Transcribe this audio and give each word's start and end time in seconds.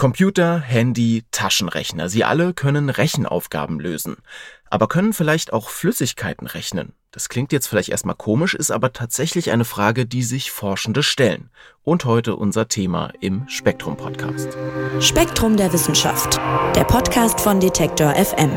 Computer, 0.00 0.58
Handy, 0.60 1.24
Taschenrechner, 1.30 2.08
sie 2.08 2.24
alle 2.24 2.54
können 2.54 2.88
Rechenaufgaben 2.88 3.78
lösen. 3.78 4.16
Aber 4.70 4.88
können 4.88 5.12
vielleicht 5.12 5.52
auch 5.52 5.68
Flüssigkeiten 5.68 6.46
rechnen? 6.46 6.94
Das 7.10 7.28
klingt 7.28 7.52
jetzt 7.52 7.66
vielleicht 7.66 7.90
erstmal 7.90 8.14
komisch, 8.14 8.54
ist 8.54 8.70
aber 8.70 8.94
tatsächlich 8.94 9.50
eine 9.50 9.66
Frage, 9.66 10.06
die 10.06 10.22
sich 10.22 10.52
Forschende 10.52 11.02
stellen. 11.02 11.50
Und 11.82 12.06
heute 12.06 12.36
unser 12.36 12.66
Thema 12.66 13.12
im 13.20 13.46
Spektrum 13.46 13.98
Podcast. 13.98 14.56
Spektrum 15.00 15.58
der 15.58 15.70
Wissenschaft, 15.70 16.38
der 16.74 16.84
Podcast 16.84 17.38
von 17.38 17.60
Detektor 17.60 18.14
FM. 18.14 18.56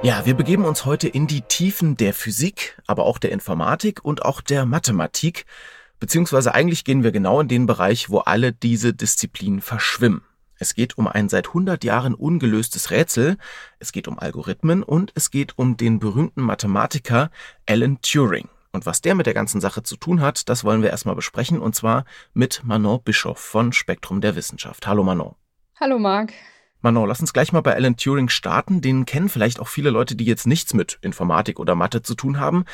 Ja, 0.00 0.24
wir 0.24 0.34
begeben 0.34 0.64
uns 0.64 0.84
heute 0.84 1.08
in 1.08 1.26
die 1.26 1.42
Tiefen 1.42 1.96
der 1.96 2.14
Physik, 2.14 2.80
aber 2.86 3.04
auch 3.04 3.18
der 3.18 3.32
Informatik 3.32 4.04
und 4.04 4.24
auch 4.24 4.40
der 4.40 4.64
Mathematik, 4.64 5.44
beziehungsweise 5.98 6.54
eigentlich 6.54 6.84
gehen 6.84 7.02
wir 7.02 7.10
genau 7.10 7.40
in 7.40 7.48
den 7.48 7.66
Bereich, 7.66 8.08
wo 8.08 8.20
alle 8.20 8.52
diese 8.52 8.94
Disziplinen 8.94 9.60
verschwimmen. 9.60 10.22
Es 10.56 10.74
geht 10.74 10.98
um 10.98 11.08
ein 11.08 11.28
seit 11.28 11.48
100 11.48 11.84
Jahren 11.84 12.14
ungelöstes 12.14 12.90
Rätsel, 12.90 13.38
es 13.80 13.92
geht 13.92 14.08
um 14.08 14.18
Algorithmen 14.18 14.82
und 14.82 15.12
es 15.14 15.30
geht 15.30 15.58
um 15.58 15.76
den 15.76 15.98
berühmten 15.98 16.42
Mathematiker 16.42 17.30
Alan 17.68 18.00
Turing. 18.00 18.48
Und 18.72 18.86
was 18.86 19.00
der 19.00 19.14
mit 19.14 19.26
der 19.26 19.34
ganzen 19.34 19.60
Sache 19.60 19.82
zu 19.82 19.96
tun 19.96 20.20
hat, 20.20 20.48
das 20.48 20.62
wollen 20.62 20.82
wir 20.82 20.90
erstmal 20.90 21.16
besprechen 21.16 21.58
und 21.58 21.74
zwar 21.74 22.04
mit 22.34 22.62
Manon 22.64 23.02
Bischoff 23.02 23.38
von 23.38 23.72
Spektrum 23.72 24.20
der 24.20 24.36
Wissenschaft. 24.36 24.86
Hallo 24.86 25.02
Manon. 25.02 25.34
Hallo 25.80 26.00
Marc. 26.00 26.32
Manon, 26.80 27.08
lass 27.08 27.20
uns 27.20 27.32
gleich 27.32 27.52
mal 27.52 27.60
bei 27.60 27.74
Alan 27.74 27.96
Turing 27.96 28.28
starten. 28.28 28.80
Den 28.80 29.06
kennen 29.06 29.28
vielleicht 29.28 29.60
auch 29.60 29.68
viele 29.68 29.90
Leute, 29.90 30.16
die 30.16 30.24
jetzt 30.24 30.46
nichts 30.46 30.74
mit 30.74 30.98
Informatik 31.02 31.60
oder 31.60 31.76
Mathe 31.76 32.02
zu 32.02 32.16
tun 32.16 32.40
haben. 32.40 32.64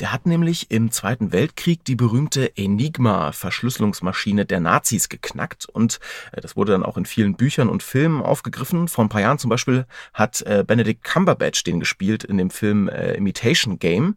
Der 0.00 0.12
hat 0.12 0.24
nämlich 0.24 0.70
im 0.70 0.90
Zweiten 0.90 1.30
Weltkrieg 1.30 1.84
die 1.84 1.94
berühmte 1.94 2.56
Enigma-Verschlüsselungsmaschine 2.56 4.46
der 4.46 4.60
Nazis 4.60 5.10
geknackt 5.10 5.66
und 5.66 6.00
äh, 6.32 6.40
das 6.40 6.56
wurde 6.56 6.72
dann 6.72 6.84
auch 6.84 6.96
in 6.96 7.04
vielen 7.04 7.36
Büchern 7.36 7.68
und 7.68 7.82
Filmen 7.82 8.22
aufgegriffen. 8.22 8.88
Vor 8.88 9.04
ein 9.04 9.10
paar 9.10 9.20
Jahren 9.20 9.38
zum 9.38 9.50
Beispiel 9.50 9.86
hat 10.14 10.40
äh, 10.42 10.64
Benedict 10.66 11.04
Cumberbatch 11.04 11.64
den 11.64 11.80
gespielt 11.80 12.24
in 12.24 12.38
dem 12.38 12.48
Film 12.48 12.88
äh, 12.88 13.12
Imitation 13.14 13.78
Game. 13.78 14.16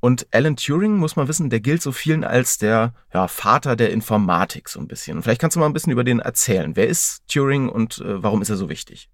Und 0.00 0.26
Alan 0.30 0.56
Turing, 0.56 0.96
muss 0.96 1.16
man 1.16 1.28
wissen, 1.28 1.50
der 1.50 1.60
gilt 1.60 1.82
so 1.82 1.92
vielen 1.92 2.22
als 2.22 2.58
der 2.58 2.94
ja, 3.12 3.26
Vater 3.26 3.74
der 3.74 3.90
Informatik 3.90 4.68
so 4.68 4.78
ein 4.78 4.86
bisschen. 4.86 5.16
Und 5.16 5.22
vielleicht 5.24 5.40
kannst 5.40 5.56
du 5.56 5.60
mal 5.60 5.66
ein 5.66 5.72
bisschen 5.72 5.92
über 5.92 6.04
den 6.04 6.20
erzählen. 6.20 6.76
Wer 6.76 6.86
ist 6.86 7.26
Turing 7.28 7.68
und 7.68 7.98
äh, 7.98 8.22
warum 8.22 8.42
ist 8.42 8.50
er 8.50 8.56
so 8.56 8.68
wichtig? 8.68 9.08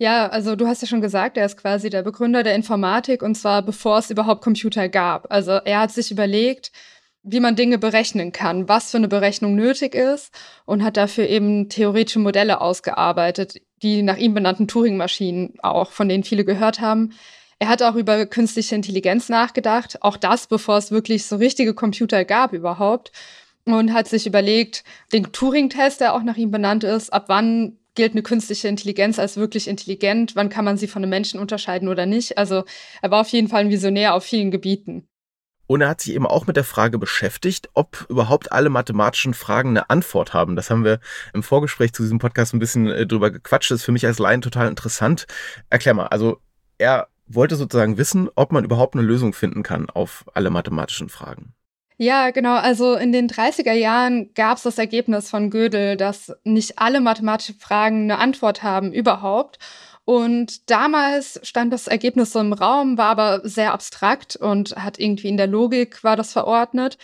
Ja, 0.00 0.28
also 0.28 0.54
du 0.54 0.68
hast 0.68 0.80
ja 0.80 0.86
schon 0.86 1.00
gesagt, 1.00 1.36
er 1.36 1.46
ist 1.46 1.56
quasi 1.56 1.90
der 1.90 2.02
Begründer 2.02 2.44
der 2.44 2.54
Informatik 2.54 3.20
und 3.20 3.34
zwar 3.34 3.62
bevor 3.62 3.98
es 3.98 4.10
überhaupt 4.10 4.42
Computer 4.42 4.88
gab. 4.88 5.26
Also 5.32 5.52
er 5.52 5.80
hat 5.80 5.90
sich 5.90 6.12
überlegt, 6.12 6.70
wie 7.24 7.40
man 7.40 7.56
Dinge 7.56 7.78
berechnen 7.78 8.30
kann, 8.30 8.68
was 8.68 8.92
für 8.92 8.96
eine 8.96 9.08
Berechnung 9.08 9.56
nötig 9.56 9.96
ist 9.96 10.32
und 10.66 10.84
hat 10.84 10.96
dafür 10.96 11.28
eben 11.28 11.68
theoretische 11.68 12.20
Modelle 12.20 12.60
ausgearbeitet, 12.60 13.60
die 13.82 14.02
nach 14.02 14.16
ihm 14.16 14.34
benannten 14.34 14.68
Turing-Maschinen 14.68 15.54
auch, 15.62 15.90
von 15.90 16.08
denen 16.08 16.22
viele 16.22 16.44
gehört 16.44 16.80
haben. 16.80 17.12
Er 17.60 17.68
hat 17.68 17.82
auch 17.82 17.96
über 17.96 18.24
künstliche 18.26 18.74
Intelligenz 18.74 19.28
nachgedacht, 19.28 20.02
auch 20.02 20.16
das, 20.16 20.46
bevor 20.46 20.78
es 20.78 20.90
wirklich 20.90 21.26
so 21.26 21.36
richtige 21.36 21.74
Computer 21.74 22.24
gab 22.24 22.52
überhaupt. 22.52 23.12
Und 23.64 23.92
hat 23.92 24.08
sich 24.08 24.26
überlegt, 24.26 24.82
den 25.12 25.30
Turing-Test, 25.30 26.00
der 26.00 26.14
auch 26.14 26.22
nach 26.22 26.38
ihm 26.38 26.50
benannt 26.50 26.84
ist, 26.84 27.12
ab 27.12 27.24
wann 27.26 27.76
gilt 27.94 28.12
eine 28.12 28.22
künstliche 28.22 28.68
Intelligenz 28.68 29.18
als 29.18 29.36
wirklich 29.36 29.68
intelligent, 29.68 30.36
wann 30.36 30.48
kann 30.48 30.64
man 30.64 30.78
sie 30.78 30.86
von 30.86 31.02
einem 31.02 31.10
Menschen 31.10 31.40
unterscheiden 31.40 31.88
oder 31.88 32.06
nicht. 32.06 32.38
Also 32.38 32.64
er 33.02 33.10
war 33.10 33.20
auf 33.20 33.28
jeden 33.28 33.48
Fall 33.48 33.62
ein 33.62 33.70
Visionär 33.70 34.14
auf 34.14 34.24
vielen 34.24 34.50
Gebieten. 34.50 35.08
Und 35.66 35.82
er 35.82 35.88
hat 35.88 36.00
sich 36.00 36.14
eben 36.14 36.26
auch 36.26 36.46
mit 36.46 36.56
der 36.56 36.64
Frage 36.64 36.98
beschäftigt, 36.98 37.68
ob 37.74 38.06
überhaupt 38.08 38.52
alle 38.52 38.70
mathematischen 38.70 39.34
Fragen 39.34 39.70
eine 39.70 39.90
Antwort 39.90 40.32
haben. 40.32 40.56
Das 40.56 40.70
haben 40.70 40.84
wir 40.84 41.00
im 41.34 41.42
Vorgespräch 41.42 41.92
zu 41.92 42.02
diesem 42.02 42.20
Podcast 42.20 42.54
ein 42.54 42.58
bisschen 42.58 42.86
äh, 42.86 43.06
drüber 43.06 43.30
gequatscht. 43.30 43.70
Das 43.70 43.80
ist 43.80 43.84
für 43.84 43.92
mich 43.92 44.06
als 44.06 44.18
Laien 44.18 44.40
total 44.40 44.68
interessant. 44.68 45.26
Erklär 45.68 45.92
mal, 45.92 46.06
also 46.06 46.40
er 46.78 47.08
wollte 47.28 47.56
sozusagen 47.56 47.98
wissen, 47.98 48.28
ob 48.34 48.52
man 48.52 48.64
überhaupt 48.64 48.94
eine 48.94 49.04
Lösung 49.04 49.32
finden 49.32 49.62
kann 49.62 49.90
auf 49.90 50.24
alle 50.34 50.50
mathematischen 50.50 51.08
Fragen. 51.08 51.54
Ja, 52.00 52.30
genau. 52.30 52.54
Also 52.54 52.94
in 52.94 53.10
den 53.10 53.28
30er 53.28 53.72
Jahren 53.72 54.32
gab 54.34 54.56
es 54.56 54.62
das 54.62 54.78
Ergebnis 54.78 55.30
von 55.30 55.50
Gödel, 55.50 55.96
dass 55.96 56.32
nicht 56.44 56.78
alle 56.78 57.00
mathematischen 57.00 57.56
Fragen 57.56 58.04
eine 58.04 58.18
Antwort 58.18 58.62
haben 58.62 58.92
überhaupt. 58.92 59.58
Und 60.04 60.70
damals 60.70 61.40
stand 61.42 61.72
das 61.72 61.86
Ergebnis 61.88 62.32
so 62.32 62.38
im 62.38 62.52
Raum, 62.52 62.96
war 62.96 63.10
aber 63.10 63.40
sehr 63.42 63.72
abstrakt 63.74 64.36
und 64.36 64.76
hat 64.76 64.98
irgendwie 64.98 65.28
in 65.28 65.36
der 65.36 65.48
Logik 65.48 66.02
war 66.04 66.16
das 66.16 66.32
verordnet. 66.32 66.98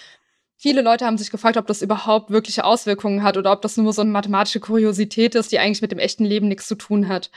Viele 0.57 0.81
Leute 0.81 1.05
haben 1.05 1.19
sich 1.19 1.31
gefragt, 1.31 1.59
ob 1.59 1.67
das 1.67 1.83
überhaupt 1.83 2.31
wirkliche 2.31 2.65
Auswirkungen 2.65 3.23
hat 3.23 3.37
oder 3.37 3.53
ob 3.53 3.63
das 3.63 3.77
nur 3.77 3.93
so 3.93 4.01
eine 4.01 4.11
mathematische 4.11 4.61
Kuriosität 4.61 5.35
ist, 5.35 5.53
die 5.53 5.59
eigentlich 5.59 5.83
mit 5.83 5.93
dem 5.93 5.99
echten 5.99 6.25
Leben 6.25 6.49
nichts 6.49 6.67
zu 6.69 6.77
tun 6.77 7.09
hat. 7.09 7.31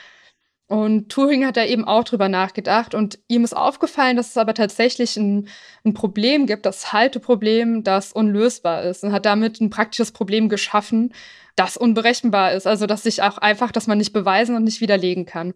Und 0.68 1.08
Turing 1.08 1.46
hat 1.46 1.56
da 1.56 1.64
eben 1.64 1.86
auch 1.86 2.04
drüber 2.04 2.28
nachgedacht 2.28 2.94
und 2.94 3.18
ihm 3.26 3.42
ist 3.42 3.56
aufgefallen, 3.56 4.18
dass 4.18 4.28
es 4.28 4.36
aber 4.36 4.52
tatsächlich 4.52 5.16
ein, 5.16 5.48
ein, 5.82 5.94
Problem 5.94 6.44
gibt, 6.44 6.66
das 6.66 6.92
Halteproblem, 6.92 7.84
das 7.84 8.12
unlösbar 8.12 8.82
ist 8.82 9.02
und 9.02 9.12
hat 9.12 9.24
damit 9.24 9.62
ein 9.62 9.70
praktisches 9.70 10.12
Problem 10.12 10.50
geschaffen, 10.50 11.14
das 11.56 11.78
unberechenbar 11.78 12.52
ist. 12.52 12.66
Also, 12.66 12.84
dass 12.84 13.04
sich 13.04 13.22
auch 13.22 13.38
einfach, 13.38 13.72
dass 13.72 13.86
man 13.86 13.96
nicht 13.96 14.12
beweisen 14.12 14.56
und 14.56 14.64
nicht 14.64 14.82
widerlegen 14.82 15.24
kann. 15.24 15.54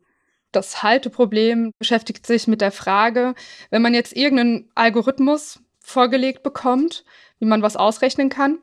Das 0.50 0.82
Halteproblem 0.82 1.72
beschäftigt 1.78 2.26
sich 2.26 2.46
mit 2.46 2.62
der 2.62 2.72
Frage, 2.72 3.34
wenn 3.70 3.82
man 3.82 3.92
jetzt 3.92 4.16
irgendeinen 4.16 4.70
Algorithmus 4.74 5.60
vorgelegt 5.78 6.42
bekommt, 6.42 7.04
wie 7.38 7.46
man 7.46 7.60
was 7.60 7.76
ausrechnen 7.76 8.30
kann, 8.30 8.60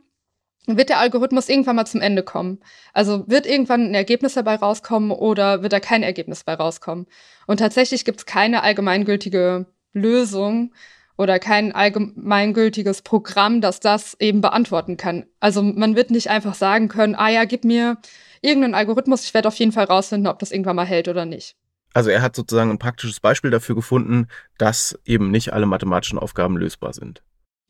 wird 0.68 0.90
der 0.90 1.00
Algorithmus 1.00 1.50
irgendwann 1.50 1.76
mal 1.76 1.86
zum 1.86 2.02
Ende 2.02 2.24
kommen. 2.24 2.60
Also 2.94 3.28
wird 3.28 3.46
irgendwann 3.46 3.88
ein 3.88 3.96
Ergebnis 3.96 4.34
dabei 4.34 4.56
rauskommen 4.56 5.12
oder 5.12 5.64
wird 5.64 5.74
da 5.74 5.80
kein 5.80 6.04
Ergebnis 6.04 6.46
dabei 6.46 6.62
rauskommen. 6.62 7.08
Und 7.48 7.58
tatsächlich 7.58 8.06
gibt 8.06 8.20
es 8.20 8.26
keine 8.26 8.64
allgemeingültige 8.64 9.66
Lösung 9.94 10.74
oder 11.18 11.40
kein 11.40 11.74
allgemeingültiges 11.74 13.02
Programm, 13.02 13.62
das 13.62 13.80
das 13.80 14.16
eben 14.20 14.42
beantworten 14.42 14.96
kann. 14.96 15.26
Also 15.40 15.62
man 15.62 15.96
wird 15.96 16.12
nicht 16.12 16.30
einfach 16.30 16.54
sagen 16.54 16.88
können, 16.88 17.16
ah 17.16 17.30
ja, 17.30 17.46
gib 17.46 17.66
mir 17.66 17.98
irgendeinen 18.42 18.76
Algorithmus, 18.76 19.26
ich 19.26 19.34
werde 19.34 19.48
auf 19.48 19.56
jeden 19.56 19.72
Fall 19.72 19.86
rausfinden, 19.86 20.28
ob 20.28 20.40
das 20.40 20.52
irgendwann 20.52 20.78
mal 20.78 20.86
hält 20.86 21.08
oder 21.08 21.26
nicht. 21.26 21.58
Also 21.94 22.10
er 22.10 22.22
hat 22.22 22.36
sozusagen 22.36 22.70
ein 22.70 22.80
praktisches 22.80 23.20
Beispiel 23.20 23.52
dafür 23.52 23.76
gefunden, 23.76 24.28
dass 24.58 24.98
eben 25.06 25.32
nicht 25.32 25.52
alle 25.52 25.66
mathematischen 25.66 26.20
Aufgaben 26.20 26.56
lösbar 26.56 26.94
sind. 26.94 27.24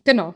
Genau. 0.03 0.35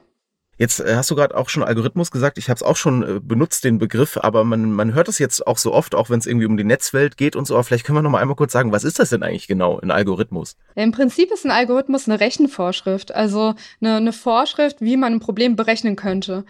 Jetzt 0.58 0.80
äh, 0.80 0.96
hast 0.96 1.10
du 1.10 1.16
gerade 1.16 1.36
auch 1.36 1.50
schon 1.50 1.64
Algorithmus 1.64 2.12
gesagt. 2.12 2.38
Ich 2.38 2.50
habe 2.50 2.58
es 2.58 2.64
auch 2.64 2.78
schon 2.78 3.04
äh, 3.04 3.20
benutzt, 3.20 3.64
den 3.64 3.80
Begriff, 3.80 4.18
aber 4.18 4.44
man, 4.44 4.72
man 4.72 4.94
hört 4.94 5.08
es 5.08 5.20
jetzt 5.20 5.46
auch 5.48 5.58
so 5.58 5.74
oft, 5.74 5.96
auch 5.96 6.10
wenn 6.10 6.20
es 6.20 6.28
irgendwie 6.28 6.46
um 6.46 6.58
die 6.58 6.64
Netzwelt 6.64 7.18
geht 7.18 7.36
und 7.36 7.46
so. 7.46 7.56
Aber 7.56 7.64
vielleicht 7.64 7.86
können 7.86 7.98
wir 7.98 8.02
noch 8.02 8.12
mal 8.12 8.22
einmal 8.22 8.36
kurz 8.36 8.52
sagen, 8.52 8.72
was 8.72 8.84
ist 8.84 9.00
das 9.00 9.10
denn 9.10 9.24
eigentlich 9.24 9.48
genau, 9.48 9.80
ein 9.80 9.92
Algorithmus? 9.92 10.56
Im 10.76 10.92
Prinzip 10.92 11.32
ist 11.32 11.46
ein 11.46 11.52
Algorithmus 11.52 12.08
eine 12.08 12.20
Rechenvorschrift, 12.20 13.14
also 13.14 13.56
eine, 13.82 13.98
eine 13.98 14.14
Vorschrift, 14.14 14.82
wie 14.82 14.98
man 14.98 15.14
ein 15.14 15.20
Problem 15.20 15.56
berechnen 15.56 15.96
könnte. 15.96 16.46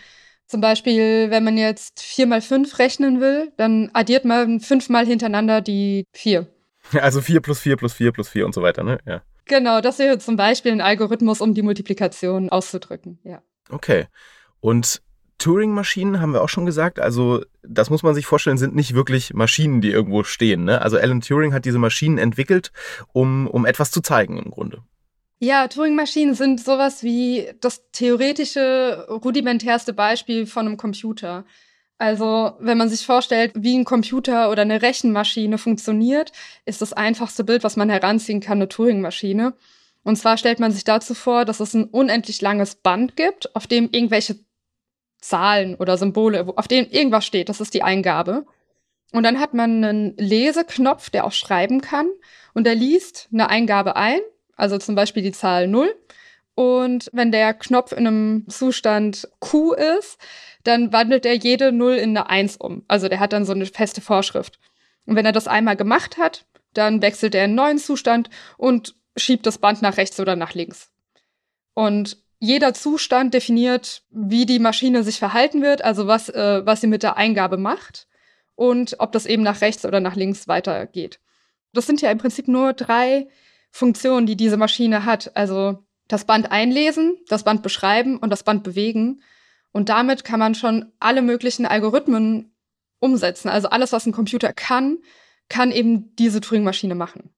Zum 0.48 0.62
Beispiel, 0.62 1.30
wenn 1.30 1.44
man 1.44 1.58
jetzt 1.58 2.02
vier 2.02 2.28
mal 2.28 2.42
fünf 2.42 2.78
rechnen 2.80 3.22
will, 3.22 3.52
dann 3.58 3.90
addiert 3.94 4.26
man 4.26 4.60
fünfmal 4.60 5.06
hintereinander 5.06 5.62
die 5.62 6.06
vier. 6.14 6.48
Also 7.00 7.22
vier 7.22 7.40
plus 7.40 7.60
vier 7.60 7.78
plus 7.78 7.94
vier 7.94 8.12
plus 8.12 8.28
vier 8.28 8.46
und 8.46 8.54
so 8.54 8.62
weiter, 8.62 8.84
ne? 8.84 9.00
Ja. 9.06 9.22
Genau, 9.46 9.80
das 9.80 10.00
wäre 10.00 10.20
zum 10.20 10.36
Beispiel 10.36 10.74
ein 10.74 10.82
Algorithmus, 10.82 11.40
um 11.40 11.54
die 11.54 11.62
Multiplikation 11.62 12.50
auszudrücken, 12.50 13.20
ja. 13.24 13.42
Okay. 13.70 14.08
Und 14.60 15.02
Turing-Maschinen 15.38 16.22
haben 16.22 16.34
wir 16.34 16.42
auch 16.42 16.50
schon 16.50 16.66
gesagt. 16.66 17.00
Also, 17.00 17.44
das 17.64 17.90
muss 17.90 18.04
man 18.04 18.16
sich 18.16 18.26
vorstellen, 18.26 18.58
sind 18.58 18.76
nicht 18.76 18.94
wirklich 18.94 19.34
Maschinen, 19.34 19.82
die 19.82 19.92
irgendwo 19.92 20.24
stehen. 20.24 20.64
Ne? 20.64 20.82
Also, 20.82 20.98
Alan 20.98 21.22
Turing 21.22 21.54
hat 21.54 21.66
diese 21.66 21.80
Maschinen 21.80 22.18
entwickelt, 22.18 22.72
um, 23.12 23.48
um 23.48 23.66
etwas 23.66 23.92
zu 23.92 24.02
zeigen 24.02 24.38
im 24.38 24.52
Grunde. 24.52 24.84
Ja, 25.40 25.68
Turing-Maschinen 25.68 26.36
sind 26.36 26.64
sowas 26.64 27.04
wie 27.04 27.50
das 27.60 27.84
theoretische, 27.92 29.08
rudimentärste 29.10 29.92
Beispiel 29.92 30.46
von 30.46 30.68
einem 30.68 30.78
Computer. 30.78 31.44
Also, 31.98 32.54
wenn 32.60 32.78
man 32.78 32.90
sich 32.90 33.06
vorstellt, 33.06 33.52
wie 33.56 33.78
ein 33.78 33.84
Computer 33.84 34.50
oder 34.50 34.62
eine 34.62 34.82
Rechenmaschine 34.82 35.58
funktioniert, 35.58 36.32
ist 36.66 36.82
das 36.82 36.94
einfachste 36.94 37.44
Bild, 37.44 37.64
was 37.64 37.76
man 37.76 37.90
heranziehen 37.90 38.40
kann, 38.40 38.60
eine 38.60 38.70
Turing-Maschine. 38.70 39.54
Und 40.04 40.18
zwar 40.18 40.38
stellt 40.38 40.60
man 40.60 40.72
sich 40.72 40.84
dazu 40.84 41.14
vor, 41.14 41.46
dass 41.46 41.60
es 41.60 41.74
ein 41.74 41.86
unendlich 41.86 42.42
langes 42.42 42.76
Band 42.76 43.16
gibt, 43.16 43.56
auf 43.56 43.68
dem 43.68 43.90
irgendwelche 43.92 44.40
Zahlen 45.20 45.76
oder 45.76 45.98
Symbole, 45.98 46.46
auf 46.58 46.68
dem 46.68 46.88
irgendwas 46.90 47.26
steht, 47.26 47.50
das 47.50 47.62
ist 47.62 47.74
die 47.74 47.84
Eingabe. 47.84 48.46
Und 49.14 49.24
dann 49.24 49.40
hat 49.40 49.54
man 49.54 49.84
einen 49.84 50.18
Leseknopf, 50.18 51.10
der 51.10 51.26
auch 51.26 51.32
schreiben 51.32 51.82
kann. 51.82 52.10
Und 52.54 52.66
der 52.66 52.76
liest 52.76 53.30
eine 53.32 53.50
Eingabe 53.50 53.96
ein, 53.96 54.20
also 54.58 54.78
zum 54.78 54.96
Beispiel 54.96 55.24
die 55.24 55.32
Zahl 55.32 55.68
0. 55.68 55.96
Und 56.56 57.10
wenn 57.14 57.32
der 57.32 57.54
Knopf 57.54 57.94
in 57.94 58.06
einem 58.06 58.46
Zustand 58.50 59.28
Q 59.40 59.74
ist, 59.74 60.18
dann 60.64 60.92
wandelt 60.92 61.26
er 61.26 61.36
jede 61.36 61.72
0 61.72 61.96
in 61.96 62.18
eine 62.18 62.30
1 62.30 62.58
um. 62.58 62.84
Also 62.88 63.08
der 63.08 63.20
hat 63.20 63.34
dann 63.34 63.46
so 63.46 63.54
eine 63.54 63.66
feste 63.66 64.02
Vorschrift. 64.02 64.60
Und 65.06 65.16
wenn 65.16 65.26
er 65.26 65.32
das 65.32 65.48
einmal 65.48 65.76
gemacht 65.76 66.18
hat, 66.18 66.46
dann 66.74 67.02
wechselt 67.02 67.36
er 67.36 67.46
in 67.46 67.52
einen 67.52 67.56
neuen 67.56 67.78
Zustand 67.78 68.30
und 68.58 68.96
schiebt 69.18 69.46
das 69.46 69.58
Band 69.58 69.82
nach 69.82 69.98
rechts 69.98 70.20
oder 70.20 70.36
nach 70.36 70.54
links. 70.54 70.92
Und 71.74 72.18
jeder 72.40 72.74
Zustand 72.74 73.34
definiert, 73.34 74.04
wie 74.10 74.46
die 74.46 74.60
Maschine 74.60 75.04
sich 75.04 75.18
verhalten 75.18 75.62
wird, 75.62 75.82
also 75.84 76.08
was, 76.08 76.30
äh, 76.30 76.66
was 76.66 76.82
sie 76.82 76.88
mit 76.88 77.04
der 77.04 77.16
Eingabe 77.16 77.58
macht 77.58 78.08
und 78.56 78.96
ob 79.00 79.12
das 79.12 79.26
eben 79.26 79.44
nach 79.44 79.62
rechts 79.62 79.86
oder 79.86 80.00
nach 80.00 80.16
links 80.16 80.48
weitergeht. 80.48 81.20
Das 81.72 81.88
sind 81.88 82.02
ja 82.02 82.12
im 82.12 82.18
Prinzip 82.18 82.48
nur 82.48 82.74
drei 82.74 83.28
Funktionen, 83.72 84.28
die 84.28 84.36
diese 84.36 84.58
Maschine 84.58 85.06
hat. 85.06 85.36
Also 85.36 85.84
das 86.08 86.26
Band 86.26 86.52
einlesen, 86.52 87.18
das 87.28 87.44
Band 87.44 87.64
beschreiben 87.64 88.18
und 88.18 88.30
das 88.30 88.44
Band 88.44 88.64
bewegen. 88.64 89.22
Und 89.72 89.90
damit 89.90 90.24
kann 90.24 90.40
man 90.40 90.54
schon 90.54 90.92
alle 91.00 91.22
möglichen 91.22 91.66
Algorithmen 91.66 92.54
umsetzen. 93.00 93.50
Also 93.50 93.70
alles, 93.70 93.92
was 93.92 94.06
ein 94.06 94.12
Computer 94.12 94.54
kann, 94.54 95.00
kann 95.50 95.72
eben 95.72 96.16
diese 96.16 96.42
Turing-Maschine 96.42 96.96
machen. 96.96 97.34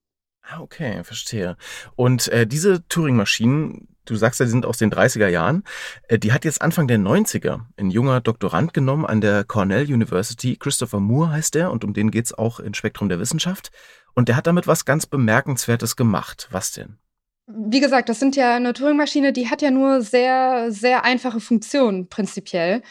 Ah, 0.48 0.60
okay, 0.60 1.02
verstehe. 1.02 1.56
Und 1.96 2.28
äh, 2.28 2.46
diese 2.46 2.86
Turing-Maschinen, 2.88 3.88
du 4.04 4.14
sagst 4.14 4.38
ja, 4.38 4.46
die 4.46 4.52
sind 4.52 4.64
aus 4.64 4.78
den 4.78 4.92
30er 4.92 5.26
Jahren, 5.26 5.64
äh, 6.08 6.20
die 6.20 6.32
hat 6.32 6.44
jetzt 6.44 6.62
Anfang 6.62 6.86
der 6.86 6.98
90er 6.98 7.62
ein 7.76 7.90
junger 7.90 8.20
Doktorand 8.20 8.72
genommen 8.72 9.04
an 9.04 9.20
der 9.20 9.42
Cornell 9.42 9.92
University. 9.92 10.56
Christopher 10.56 11.00
Moore 11.00 11.32
heißt 11.32 11.56
der 11.56 11.72
und 11.72 11.84
um 11.84 11.94
den 11.94 12.12
geht's 12.12 12.32
auch 12.32 12.60
in 12.60 12.74
Spektrum 12.74 13.08
der 13.08 13.18
Wissenschaft. 13.18 13.72
Und 14.14 14.28
der 14.28 14.36
hat 14.36 14.46
damit 14.46 14.68
was 14.68 14.84
ganz 14.84 15.06
Bemerkenswertes 15.06 15.96
gemacht. 15.96 16.46
Was 16.52 16.72
denn? 16.72 16.96
Wie 17.48 17.80
gesagt, 17.80 18.08
das 18.08 18.20
sind 18.20 18.36
ja 18.36 18.54
eine 18.54 18.72
Turing-Maschine, 18.72 19.32
die 19.32 19.50
hat 19.50 19.62
ja 19.62 19.72
nur 19.72 20.02
sehr, 20.02 20.70
sehr 20.70 21.04
einfache 21.04 21.40
Funktionen 21.40 22.08
prinzipiell. 22.08 22.82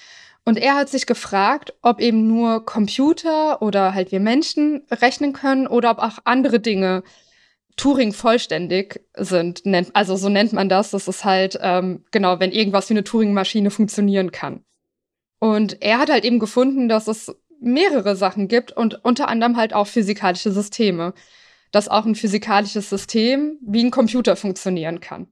Und 0.43 0.57
er 0.57 0.75
hat 0.75 0.89
sich 0.89 1.07
gefragt, 1.07 1.73
ob 1.81 1.99
eben 1.99 2.27
nur 2.27 2.65
Computer 2.65 3.61
oder 3.61 3.93
halt 3.93 4.11
wir 4.11 4.19
Menschen 4.19 4.83
rechnen 4.91 5.33
können 5.33 5.67
oder 5.67 5.91
ob 5.91 5.99
auch 5.99 6.19
andere 6.23 6.59
Dinge 6.59 7.03
Turing 7.77 8.13
vollständig 8.13 9.01
sind. 9.15 9.65
Nennt, 9.65 9.95
also 9.95 10.15
so 10.15 10.29
nennt 10.29 10.53
man 10.53 10.69
das. 10.69 10.91
Das 10.91 11.07
ist 11.07 11.25
halt, 11.25 11.57
ähm, 11.61 12.03
genau, 12.11 12.39
wenn 12.39 12.51
irgendwas 12.51 12.89
wie 12.89 12.93
eine 12.93 13.03
Turing-Maschine 13.03 13.71
funktionieren 13.71 14.31
kann. 14.31 14.63
Und 15.39 15.81
er 15.81 15.99
hat 15.99 16.09
halt 16.09 16.25
eben 16.25 16.39
gefunden, 16.39 16.87
dass 16.87 17.07
es 17.07 17.35
mehrere 17.59 18.15
Sachen 18.15 18.47
gibt 18.47 18.71
und 18.71 19.03
unter 19.03 19.27
anderem 19.27 19.57
halt 19.57 19.73
auch 19.73 19.87
physikalische 19.87 20.51
Systeme 20.51 21.13
dass 21.75 21.89
auch 21.89 22.05
ein 22.05 22.15
physikalisches 22.15 22.89
System 22.89 23.59
wie 23.61 23.83
ein 23.83 23.91
Computer 23.91 24.37
funktionieren 24.37 25.01
kann. 25.01 25.27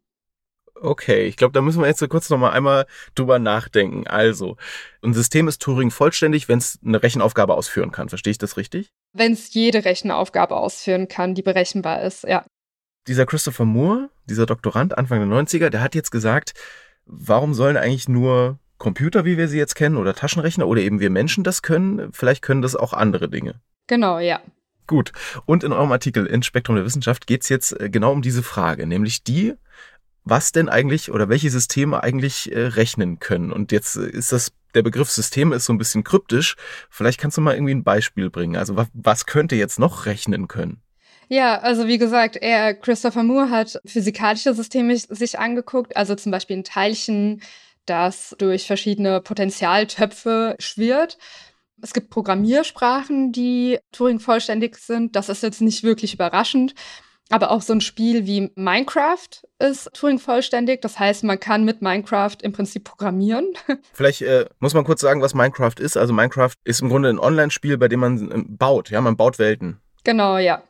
Okay, 0.83 1.27
ich 1.27 1.37
glaube, 1.37 1.53
da 1.53 1.61
müssen 1.61 1.79
wir 1.79 1.87
jetzt 1.87 2.07
kurz 2.09 2.29
noch 2.29 2.37
mal 2.37 2.51
einmal 2.51 2.85
drüber 3.15 3.39
nachdenken. 3.39 4.05
Also, 4.05 4.57
ein 5.01 5.13
System 5.13 5.47
ist 5.47 5.61
Turing 5.61 5.91
vollständig, 5.91 6.49
wenn 6.49 6.57
es 6.57 6.77
eine 6.85 7.01
Rechenaufgabe 7.01 7.53
ausführen 7.53 7.91
kann. 7.91 8.09
Verstehe 8.09 8.31
ich 8.31 8.37
das 8.37 8.57
richtig? 8.57 8.91
Wenn 9.13 9.31
es 9.31 9.53
jede 9.53 9.85
Rechenaufgabe 9.85 10.57
ausführen 10.57 11.07
kann, 11.07 11.35
die 11.35 11.41
berechenbar 11.41 12.01
ist, 12.01 12.25
ja. 12.25 12.43
Dieser 13.07 13.25
Christopher 13.25 13.63
Moore, 13.63 14.09
dieser 14.25 14.45
Doktorand 14.45 14.97
Anfang 14.97 15.19
der 15.19 15.39
90er, 15.39 15.69
der 15.69 15.81
hat 15.81 15.95
jetzt 15.95 16.11
gesagt, 16.11 16.53
warum 17.05 17.53
sollen 17.53 17.77
eigentlich 17.77 18.09
nur 18.09 18.59
Computer, 18.77 19.23
wie 19.23 19.37
wir 19.37 19.47
sie 19.47 19.57
jetzt 19.57 19.75
kennen, 19.75 19.95
oder 19.95 20.13
Taschenrechner 20.13 20.67
oder 20.67 20.81
eben 20.81 20.99
wir 20.99 21.09
Menschen 21.09 21.45
das 21.45 21.61
können? 21.61 22.11
Vielleicht 22.11 22.41
können 22.41 22.61
das 22.61 22.75
auch 22.75 22.91
andere 22.91 23.29
Dinge. 23.29 23.61
Genau, 23.87 24.19
ja. 24.19 24.41
Gut. 24.85 25.13
Und 25.45 25.63
in 25.63 25.71
eurem 25.71 25.93
Artikel 25.93 26.25
in 26.25 26.43
Spektrum 26.43 26.75
der 26.75 26.83
Wissenschaft 26.83 27.25
geht 27.25 27.43
es 27.43 27.49
jetzt 27.49 27.79
äh, 27.79 27.89
genau 27.89 28.11
um 28.11 28.21
diese 28.21 28.43
Frage, 28.43 28.85
nämlich 28.85 29.23
die, 29.23 29.53
was 30.25 30.51
denn 30.51 30.69
eigentlich 30.69 31.11
oder 31.11 31.29
welche 31.29 31.49
Systeme 31.49 32.03
eigentlich 32.03 32.51
äh, 32.51 32.59
rechnen 32.59 33.19
können. 33.19 33.51
Und 33.51 33.71
jetzt 33.71 33.95
äh, 33.95 34.09
ist 34.09 34.31
das, 34.31 34.51
der 34.73 34.81
Begriff 34.81 35.09
System 35.09 35.51
ist 35.51 35.65
so 35.65 35.73
ein 35.73 35.77
bisschen 35.77 36.03
kryptisch. 36.03 36.55
Vielleicht 36.89 37.19
kannst 37.19 37.37
du 37.37 37.41
mal 37.41 37.53
irgendwie 37.55 37.75
ein 37.75 37.83
Beispiel 37.83 38.29
bringen. 38.29 38.55
Also 38.55 38.75
was, 38.75 38.87
was 38.93 39.25
könnte 39.25 39.55
jetzt 39.55 39.79
noch 39.79 40.05
rechnen 40.05 40.47
können? 40.47 40.81
Ja, 41.29 41.59
also 41.59 41.87
wie 41.87 41.97
gesagt, 41.97 42.35
er, 42.35 42.73
Christopher 42.73 43.23
Moore 43.23 43.49
hat 43.49 43.79
physikalische 43.85 44.53
Systeme 44.53 44.95
sich 44.97 45.39
angeguckt, 45.39 45.95
also 45.95 46.15
zum 46.15 46.31
Beispiel 46.31 46.57
ein 46.57 46.63
Teilchen, 46.63 47.41
das 47.85 48.35
durch 48.37 48.67
verschiedene 48.67 49.21
Potentialtöpfe 49.21 50.55
schwirrt. 50.59 51.17
Es 51.81 51.93
gibt 51.93 52.09
Programmiersprachen, 52.09 53.31
die 53.31 53.79
Turing 53.91 54.19
vollständig 54.19 54.77
sind. 54.77 55.15
Das 55.15 55.27
ist 55.27 55.43
jetzt 55.43 55.61
nicht 55.61 55.83
wirklich 55.83 56.13
überraschend. 56.13 56.75
Aber 57.33 57.49
auch 57.49 57.63
so 57.63 57.73
ein 57.73 57.81
Spiel 57.81 58.27
wie 58.27 58.51
Minecraft 58.53 59.27
ist 59.57 59.89
Turing 59.95 60.19
vollständig. 60.19 60.83
Das 60.83 60.99
heißt, 60.99 61.23
man 61.23 61.39
kann 61.39 61.65
mit 61.65 61.81
Minecraft 61.81 62.37
im 62.43 62.51
Prinzip 62.51 62.83
programmieren. 62.83 63.47
Vielleicht 63.91 64.21
äh, 64.21 64.45
muss 64.59 64.75
man 64.75 64.83
kurz 64.83 65.01
sagen, 65.01 65.19
was 65.19 65.33
Minecraft 65.33 65.79
ist. 65.79 65.97
Also 65.97 66.13
Minecraft 66.13 66.53
ist 66.63 66.83
im 66.83 66.89
Grunde 66.89 67.09
ein 67.09 67.17
Online-Spiel, 67.17 67.79
bei 67.79 67.87
dem 67.87 68.01
man 68.01 68.31
äh, 68.31 68.43
baut. 68.47 68.91
Ja, 68.91 69.01
man 69.01 69.17
baut 69.17 69.39
Welten. 69.39 69.81
Genau, 70.03 70.37
ja. 70.37 70.61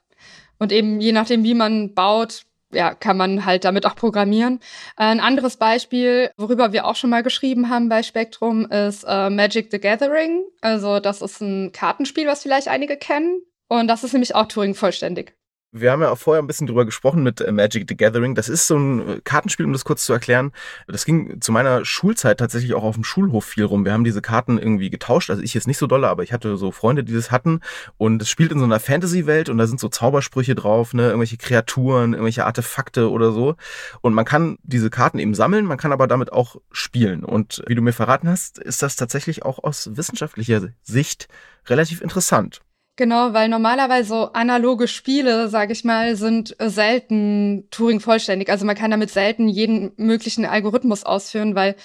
Und 0.57 0.71
eben 0.71 1.01
je 1.01 1.11
nachdem, 1.11 1.43
wie 1.43 1.53
man 1.53 1.93
baut, 1.95 2.43
ja, 2.71 2.93
kann 2.93 3.17
man 3.17 3.43
halt 3.43 3.65
damit 3.65 3.85
auch 3.85 3.95
programmieren. 3.95 4.61
Ein 4.95 5.19
anderes 5.19 5.57
Beispiel, 5.57 6.31
worüber 6.37 6.71
wir 6.71 6.85
auch 6.85 6.95
schon 6.95 7.09
mal 7.09 7.23
geschrieben 7.23 7.69
haben 7.69 7.89
bei 7.89 8.03
Spectrum, 8.03 8.67
ist 8.67 9.03
äh, 9.05 9.29
Magic 9.29 9.67
the 9.69 9.81
Gathering. 9.81 10.45
Also 10.61 11.01
das 11.01 11.21
ist 11.21 11.41
ein 11.41 11.73
Kartenspiel, 11.73 12.25
was 12.25 12.43
vielleicht 12.43 12.69
einige 12.69 12.95
kennen. 12.95 13.41
Und 13.67 13.89
das 13.89 14.05
ist 14.05 14.13
nämlich 14.13 14.33
auch 14.33 14.45
Turing 14.45 14.75
vollständig. 14.75 15.35
Wir 15.75 15.91
haben 15.91 16.03
ja 16.03 16.11
auch 16.11 16.19
vorher 16.19 16.43
ein 16.43 16.45
bisschen 16.45 16.67
drüber 16.67 16.85
gesprochen 16.85 17.23
mit 17.23 17.41
äh, 17.41 17.51
Magic 17.51 17.85
the 17.89 17.97
Gathering. 17.97 18.35
Das 18.35 18.47
ist 18.47 18.67
so 18.67 18.77
ein 18.77 19.09
äh, 19.09 19.21
Kartenspiel, 19.23 19.65
um 19.65 19.73
das 19.73 19.85
kurz 19.85 20.05
zu 20.05 20.13
erklären. 20.13 20.51
Das 20.87 21.03
ging 21.03 21.41
zu 21.41 21.51
meiner 21.51 21.83
Schulzeit 21.83 22.37
tatsächlich 22.37 22.75
auch 22.75 22.83
auf 22.83 22.93
dem 22.93 23.03
Schulhof 23.03 23.43
viel 23.43 23.63
rum. 23.63 23.83
Wir 23.83 23.91
haben 23.91 24.03
diese 24.03 24.21
Karten 24.21 24.59
irgendwie 24.59 24.91
getauscht. 24.91 25.31
Also 25.31 25.41
ich 25.41 25.55
jetzt 25.55 25.65
nicht 25.65 25.79
so 25.79 25.87
dolle, 25.87 26.09
aber 26.09 26.21
ich 26.21 26.31
hatte 26.31 26.57
so 26.57 26.71
Freunde, 26.71 27.03
die 27.03 27.13
das 27.13 27.31
hatten. 27.31 27.61
Und 27.97 28.21
es 28.21 28.29
spielt 28.29 28.51
in 28.51 28.59
so 28.59 28.65
einer 28.65 28.79
Fantasy-Welt 28.79 29.49
und 29.49 29.57
da 29.57 29.65
sind 29.65 29.79
so 29.79 29.89
Zaubersprüche 29.89 30.53
drauf, 30.53 30.93
ne, 30.93 31.07
irgendwelche 31.07 31.37
Kreaturen, 31.37 32.13
irgendwelche 32.13 32.45
Artefakte 32.45 33.09
oder 33.09 33.31
so. 33.31 33.55
Und 34.01 34.13
man 34.13 34.25
kann 34.25 34.59
diese 34.61 34.91
Karten 34.91 35.17
eben 35.17 35.33
sammeln, 35.33 35.65
man 35.65 35.79
kann 35.79 35.91
aber 35.91 36.05
damit 36.05 36.31
auch 36.31 36.57
spielen. 36.71 37.23
Und 37.23 37.63
wie 37.65 37.73
du 37.73 37.81
mir 37.81 37.93
verraten 37.93 38.29
hast, 38.29 38.59
ist 38.59 38.83
das 38.83 38.95
tatsächlich 38.95 39.43
auch 39.43 39.63
aus 39.63 39.89
wissenschaftlicher 39.93 40.69
Sicht 40.83 41.29
relativ 41.67 42.01
interessant. 42.01 42.61
Genau, 42.95 43.33
weil 43.33 43.49
normalerweise 43.49 44.07
so 44.09 44.33
analoge 44.33 44.87
Spiele, 44.87 45.49
sage 45.49 45.73
ich 45.73 45.83
mal, 45.83 46.15
sind 46.15 46.55
äh, 46.59 46.69
selten 46.69 47.67
Turing 47.71 47.99
vollständig. 47.99 48.49
Also 48.49 48.65
man 48.65 48.75
kann 48.75 48.91
damit 48.91 49.09
selten 49.09 49.47
jeden 49.47 49.93
möglichen 49.97 50.45
Algorithmus 50.45 51.03
ausführen, 51.03 51.55
weil 51.55 51.75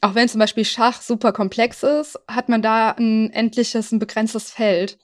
auch 0.00 0.14
wenn 0.14 0.28
zum 0.28 0.38
Beispiel 0.38 0.64
Schach 0.64 1.00
super 1.02 1.32
komplex 1.32 1.82
ist, 1.82 2.20
hat 2.28 2.48
man 2.48 2.62
da 2.62 2.90
ein 2.90 3.30
endliches, 3.30 3.90
ein 3.90 3.98
begrenztes 3.98 4.50
Feld. 4.52 4.98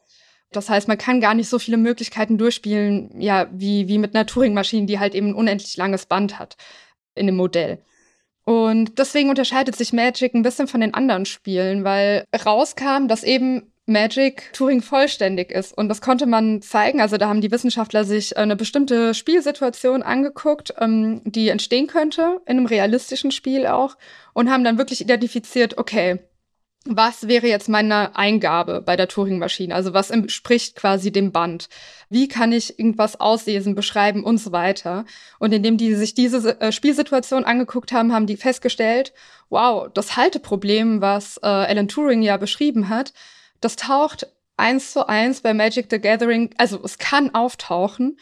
Das 0.52 0.69
heißt, 0.69 0.88
man 0.88 0.99
kann 0.99 1.21
gar 1.21 1.35
nicht 1.35 1.49
so 1.49 1.59
viele 1.59 1.78
Möglichkeiten 1.78 2.38
durchspielen, 2.38 3.21
ja, 3.21 3.49
wie, 3.52 3.88
wie 3.88 3.99
mit 3.99 4.14
einer 4.14 4.26
Turing-Maschine, 4.26 4.87
die 4.87 4.99
halt 4.99 5.14
eben 5.14 5.28
ein 5.28 5.35
unendlich 5.35 5.76
langes 5.76 6.07
Band 6.07 6.38
hat 6.38 6.57
in 7.14 7.26
dem 7.26 7.37
Modell. 7.37 7.83
Und 8.45 8.99
deswegen 8.99 9.30
unterscheidet 9.30 9.76
sich 9.76 9.92
Magic 9.92 10.35
ein 10.35 10.42
bisschen 10.42 10.66
von 10.69 10.80
den 10.80 10.95
anderen 10.95 11.25
Spielen, 11.25 11.85
weil 11.85 12.25
rauskam, 12.45 13.07
dass 13.07 13.23
eben 13.23 13.73
Magic 13.90 14.52
Turing 14.54 14.80
vollständig 14.80 15.50
ist. 15.50 15.76
Und 15.76 15.88
das 15.88 16.00
konnte 16.00 16.26
man 16.26 16.62
zeigen. 16.62 17.00
Also 17.00 17.18
da 17.18 17.28
haben 17.28 17.42
die 17.42 17.50
Wissenschaftler 17.50 18.04
sich 18.04 18.37
eine 18.38 18.56
bestimmte 18.56 19.12
Spielsituation 19.12 20.02
angeguckt, 20.02 20.73
ähm, 20.78 21.20
die 21.25 21.50
entstehen 21.50 21.87
könnte, 21.87 22.40
in 22.47 22.56
einem 22.56 22.66
realistischen 22.66 23.32
Spiel 23.32 23.66
auch, 23.66 23.97
und 24.32 24.50
haben 24.50 24.64
dann 24.64 24.78
wirklich 24.78 25.00
identifiziert, 25.00 25.76
okay, 25.76 26.20
was 26.87 27.28
wäre 27.28 27.47
jetzt 27.47 27.68
meine 27.68 28.16
Eingabe 28.16 28.80
bei 28.80 28.97
der 28.97 29.06
Turing-Maschine? 29.06 29.75
Also 29.75 29.92
was 29.92 30.11
entspricht 30.11 30.76
quasi 30.76 31.12
dem 31.12 31.30
Band? 31.30 31.68
Wie 32.09 32.26
kann 32.26 32.52
ich 32.52 32.78
irgendwas 32.78 33.20
auslesen, 33.20 33.75
beschreiben 33.75 34.25
und 34.25 34.38
so 34.38 34.50
weiter? 34.50 35.04
Und 35.38 35.52
indem 35.52 35.76
die 35.76 35.94
sich 35.94 36.14
diese 36.14 36.59
äh, 36.61 36.73
Spielsituation 36.73 37.44
angeguckt 37.44 37.92
haben, 37.92 38.14
haben 38.14 38.26
die 38.26 38.38
festgestellt, 38.38 39.12
wow, 39.50 39.88
das 39.92 40.16
Halteproblem, 40.16 41.02
was 41.02 41.37
äh, 41.42 41.47
Alan 41.47 41.88
Turing 41.88 42.23
ja 42.23 42.38
beschrieben 42.38 42.88
hat, 42.88 43.12
das 43.61 43.76
taucht 43.76 44.26
eins 44.57 44.93
zu 44.93 45.09
eins 45.09 45.40
bei 45.40 45.55
Magic 45.55 45.87
the 45.90 46.00
Gathering, 46.00 46.50
also 46.59 46.81
es 46.85 46.99
kann 46.99 47.35
auftauchen. 47.35 48.19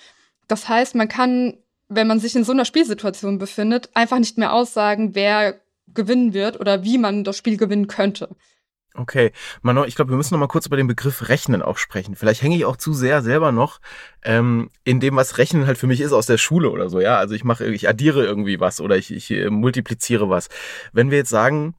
Das 0.47 0.69
heißt, 0.69 0.95
man 0.95 1.09
kann, 1.09 1.59
wenn 1.89 2.07
man 2.07 2.21
sich 2.21 2.35
in 2.37 2.45
so 2.45 2.53
einer 2.53 2.65
Spielsituation 2.65 3.39
befindet, 3.39 3.91
einfach 3.95 4.19
nicht 4.19 4.39
mehr 4.39 4.53
aussagen, 4.53 5.15
wer 5.15 5.61
gewinnen 5.95 6.33
wird 6.35 6.61
oder 6.61 6.85
wie 6.85 6.99
man 6.99 7.25
das 7.25 7.37
Spiel 7.37 7.57
gewinnen 7.57 7.87
könnte. 7.87 8.37
Okay, 8.95 9.33
Manon, 9.63 9.87
ich 9.87 9.95
glaube, 9.95 10.11
wir 10.11 10.17
müssen 10.17 10.35
noch 10.35 10.41
mal 10.41 10.49
kurz 10.49 10.67
über 10.67 10.77
den 10.77 10.89
Begriff 10.89 11.29
Rechnen 11.29 11.63
auch 11.63 11.79
sprechen. 11.79 12.17
Vielleicht 12.17 12.43
hänge 12.43 12.57
ich 12.57 12.65
auch 12.65 12.77
zu 12.77 12.93
sehr 12.93 13.23
selber 13.23 13.53
noch 13.53 13.81
ähm, 14.25 14.71
in 14.83 14.99
dem, 14.99 15.15
was 15.15 15.39
Rechnen 15.39 15.67
halt 15.67 15.79
für 15.79 15.87
mich 15.87 16.01
ist 16.01 16.13
aus 16.13 16.27
der 16.27 16.39
Schule 16.39 16.71
oder 16.71 16.89
so. 16.89 16.99
Ja, 16.99 17.17
also 17.17 17.35
ich 17.35 17.45
mache, 17.45 17.67
ich 17.67 17.89
addiere 17.89 18.25
irgendwie 18.25 18.59
was 18.59 18.81
oder 18.81 18.97
ich, 18.97 19.13
ich 19.13 19.31
äh, 19.31 19.51
multipliziere 19.51 20.29
was. 20.29 20.49
Wenn 20.93 21.13
wir 21.13 21.19
jetzt 21.19 21.31
sagen, 21.31 21.75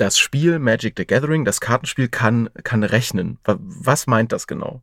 das 0.00 0.18
Spiel 0.18 0.58
Magic 0.58 0.94
the 0.96 1.06
Gathering, 1.06 1.44
das 1.44 1.60
Kartenspiel 1.60 2.08
kann, 2.08 2.48
kann 2.64 2.82
rechnen. 2.82 3.38
Was 3.44 4.06
meint 4.06 4.32
das 4.32 4.46
genau? 4.46 4.82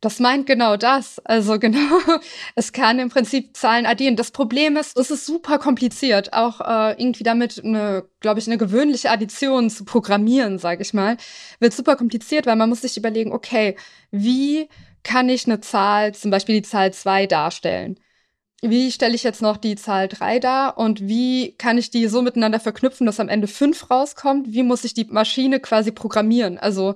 Das 0.00 0.20
meint 0.20 0.46
genau 0.46 0.76
das. 0.76 1.18
Also 1.20 1.58
genau, 1.60 1.98
es 2.54 2.72
kann 2.72 2.98
im 2.98 3.08
Prinzip 3.08 3.56
Zahlen 3.56 3.86
addieren. 3.86 4.16
Das 4.16 4.30
Problem 4.30 4.76
ist, 4.76 4.96
es 4.98 5.10
ist 5.10 5.26
super 5.26 5.58
kompliziert, 5.58 6.32
auch 6.32 6.60
äh, 6.60 7.00
irgendwie 7.00 7.24
damit 7.24 7.64
eine, 7.64 8.04
glaube 8.20 8.40
ich, 8.40 8.46
eine 8.46 8.58
gewöhnliche 8.58 9.10
Addition 9.10 9.70
zu 9.70 9.84
programmieren, 9.84 10.58
sage 10.58 10.82
ich 10.82 10.92
mal, 10.92 11.16
wird 11.60 11.72
super 11.72 11.96
kompliziert, 11.96 12.46
weil 12.46 12.56
man 12.56 12.68
muss 12.68 12.82
sich 12.82 12.96
überlegen, 12.96 13.32
okay, 13.32 13.76
wie 14.10 14.68
kann 15.02 15.28
ich 15.28 15.46
eine 15.46 15.60
Zahl, 15.60 16.14
zum 16.14 16.30
Beispiel 16.30 16.56
die 16.56 16.68
Zahl 16.68 16.92
2 16.92 17.26
darstellen? 17.26 17.98
Wie 18.62 18.90
stelle 18.90 19.14
ich 19.14 19.22
jetzt 19.22 19.42
noch 19.42 19.58
die 19.58 19.76
Zahl 19.76 20.08
3 20.08 20.38
dar 20.38 20.78
und 20.78 21.06
wie 21.06 21.52
kann 21.58 21.76
ich 21.76 21.90
die 21.90 22.08
so 22.08 22.22
miteinander 22.22 22.58
verknüpfen, 22.58 23.06
dass 23.06 23.20
am 23.20 23.28
Ende 23.28 23.48
5 23.48 23.90
rauskommt? 23.90 24.52
Wie 24.52 24.62
muss 24.62 24.84
ich 24.84 24.94
die 24.94 25.04
Maschine 25.04 25.60
quasi 25.60 25.92
programmieren? 25.92 26.56
Also 26.58 26.94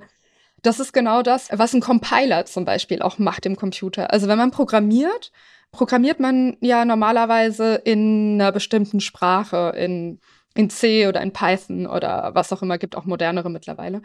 das 0.63 0.81
ist 0.81 0.93
genau 0.93 1.23
das, 1.23 1.49
was 1.53 1.75
ein 1.75 1.81
Compiler 1.81 2.47
zum 2.47 2.65
Beispiel 2.65 3.03
auch 3.03 3.19
macht 3.19 3.47
im 3.47 3.57
Computer. 3.57 4.11
Also 4.11 4.27
wenn 4.27 4.39
man 4.39 4.51
programmiert, 4.51 5.33
programmiert 5.71 6.19
man 6.19 6.57
ja 6.61 6.85
normalerweise 6.85 7.75
in 7.75 8.35
einer 8.41 8.53
bestimmten 8.53 9.01
Sprache, 9.01 9.73
in, 9.77 10.19
in 10.55 10.71
C 10.71 11.09
oder 11.09 11.21
in 11.21 11.33
Python 11.33 11.87
oder 11.87 12.35
was 12.35 12.53
auch 12.53 12.63
immer, 12.63 12.79
gibt 12.79 12.97
auch 12.97 13.05
modernere 13.05 13.51
mittlerweile. 13.51 14.03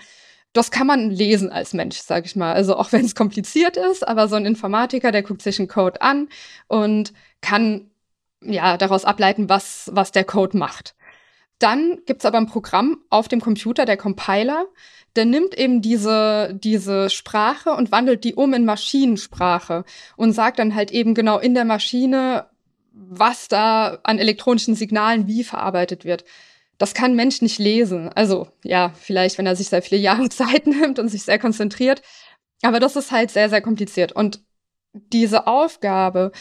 Das 0.55 0.71
kann 0.71 0.87
man 0.87 1.09
lesen 1.09 1.51
als 1.51 1.73
Mensch, 1.73 1.97
sage 1.97 2.27
ich 2.27 2.37
mal. 2.37 2.53
Also 2.53 2.77
auch 2.77 2.93
wenn 2.93 3.03
es 3.03 3.13
kompliziert 3.13 3.75
ist, 3.75 4.07
aber 4.07 4.29
so 4.29 4.37
ein 4.37 4.45
Informatiker, 4.45 5.11
der 5.11 5.21
guckt 5.21 5.41
sich 5.41 5.59
einen 5.59 5.67
Code 5.67 6.01
an 6.01 6.29
und 6.67 7.11
kann 7.41 7.91
ja 8.39 8.77
daraus 8.77 9.03
ableiten, 9.03 9.49
was, 9.49 9.89
was 9.91 10.13
der 10.13 10.23
Code 10.23 10.57
macht. 10.57 10.95
Dann 11.59 11.99
gibt's 12.05 12.23
aber 12.23 12.37
ein 12.37 12.47
Programm 12.47 12.99
auf 13.09 13.27
dem 13.27 13.41
Computer, 13.41 13.83
der 13.83 13.97
Compiler, 13.97 14.65
der 15.17 15.25
nimmt 15.25 15.57
eben 15.57 15.81
diese, 15.81 16.53
diese 16.53 17.09
Sprache 17.09 17.71
und 17.71 17.91
wandelt 17.91 18.23
die 18.23 18.35
um 18.35 18.53
in 18.53 18.63
Maschinensprache 18.63 19.83
und 20.15 20.31
sagt 20.31 20.59
dann 20.59 20.73
halt 20.73 20.91
eben 20.91 21.15
genau 21.15 21.37
in 21.37 21.53
der 21.53 21.65
Maschine, 21.65 22.45
was 22.93 23.49
da 23.49 23.99
an 24.03 24.19
elektronischen 24.19 24.75
Signalen 24.75 25.27
wie 25.27 25.43
verarbeitet 25.43 26.05
wird. 26.05 26.23
Das 26.77 26.93
kann 26.93 27.11
ein 27.11 27.15
Mensch 27.15 27.41
nicht 27.41 27.59
lesen. 27.59 28.09
Also 28.09 28.47
ja, 28.63 28.93
vielleicht, 28.99 29.37
wenn 29.37 29.45
er 29.45 29.55
sich 29.55 29.69
sehr 29.69 29.81
viele 29.81 30.01
Jahre 30.01 30.29
Zeit 30.29 30.67
nimmt 30.67 30.99
und 30.99 31.09
sich 31.09 31.23
sehr 31.23 31.39
konzentriert. 31.39 32.01
Aber 32.61 32.79
das 32.79 32.95
ist 32.95 33.11
halt 33.11 33.31
sehr, 33.31 33.49
sehr 33.49 33.61
kompliziert. 33.61 34.11
Und 34.11 34.41
diese 34.93 35.47
Aufgabe, 35.47 36.31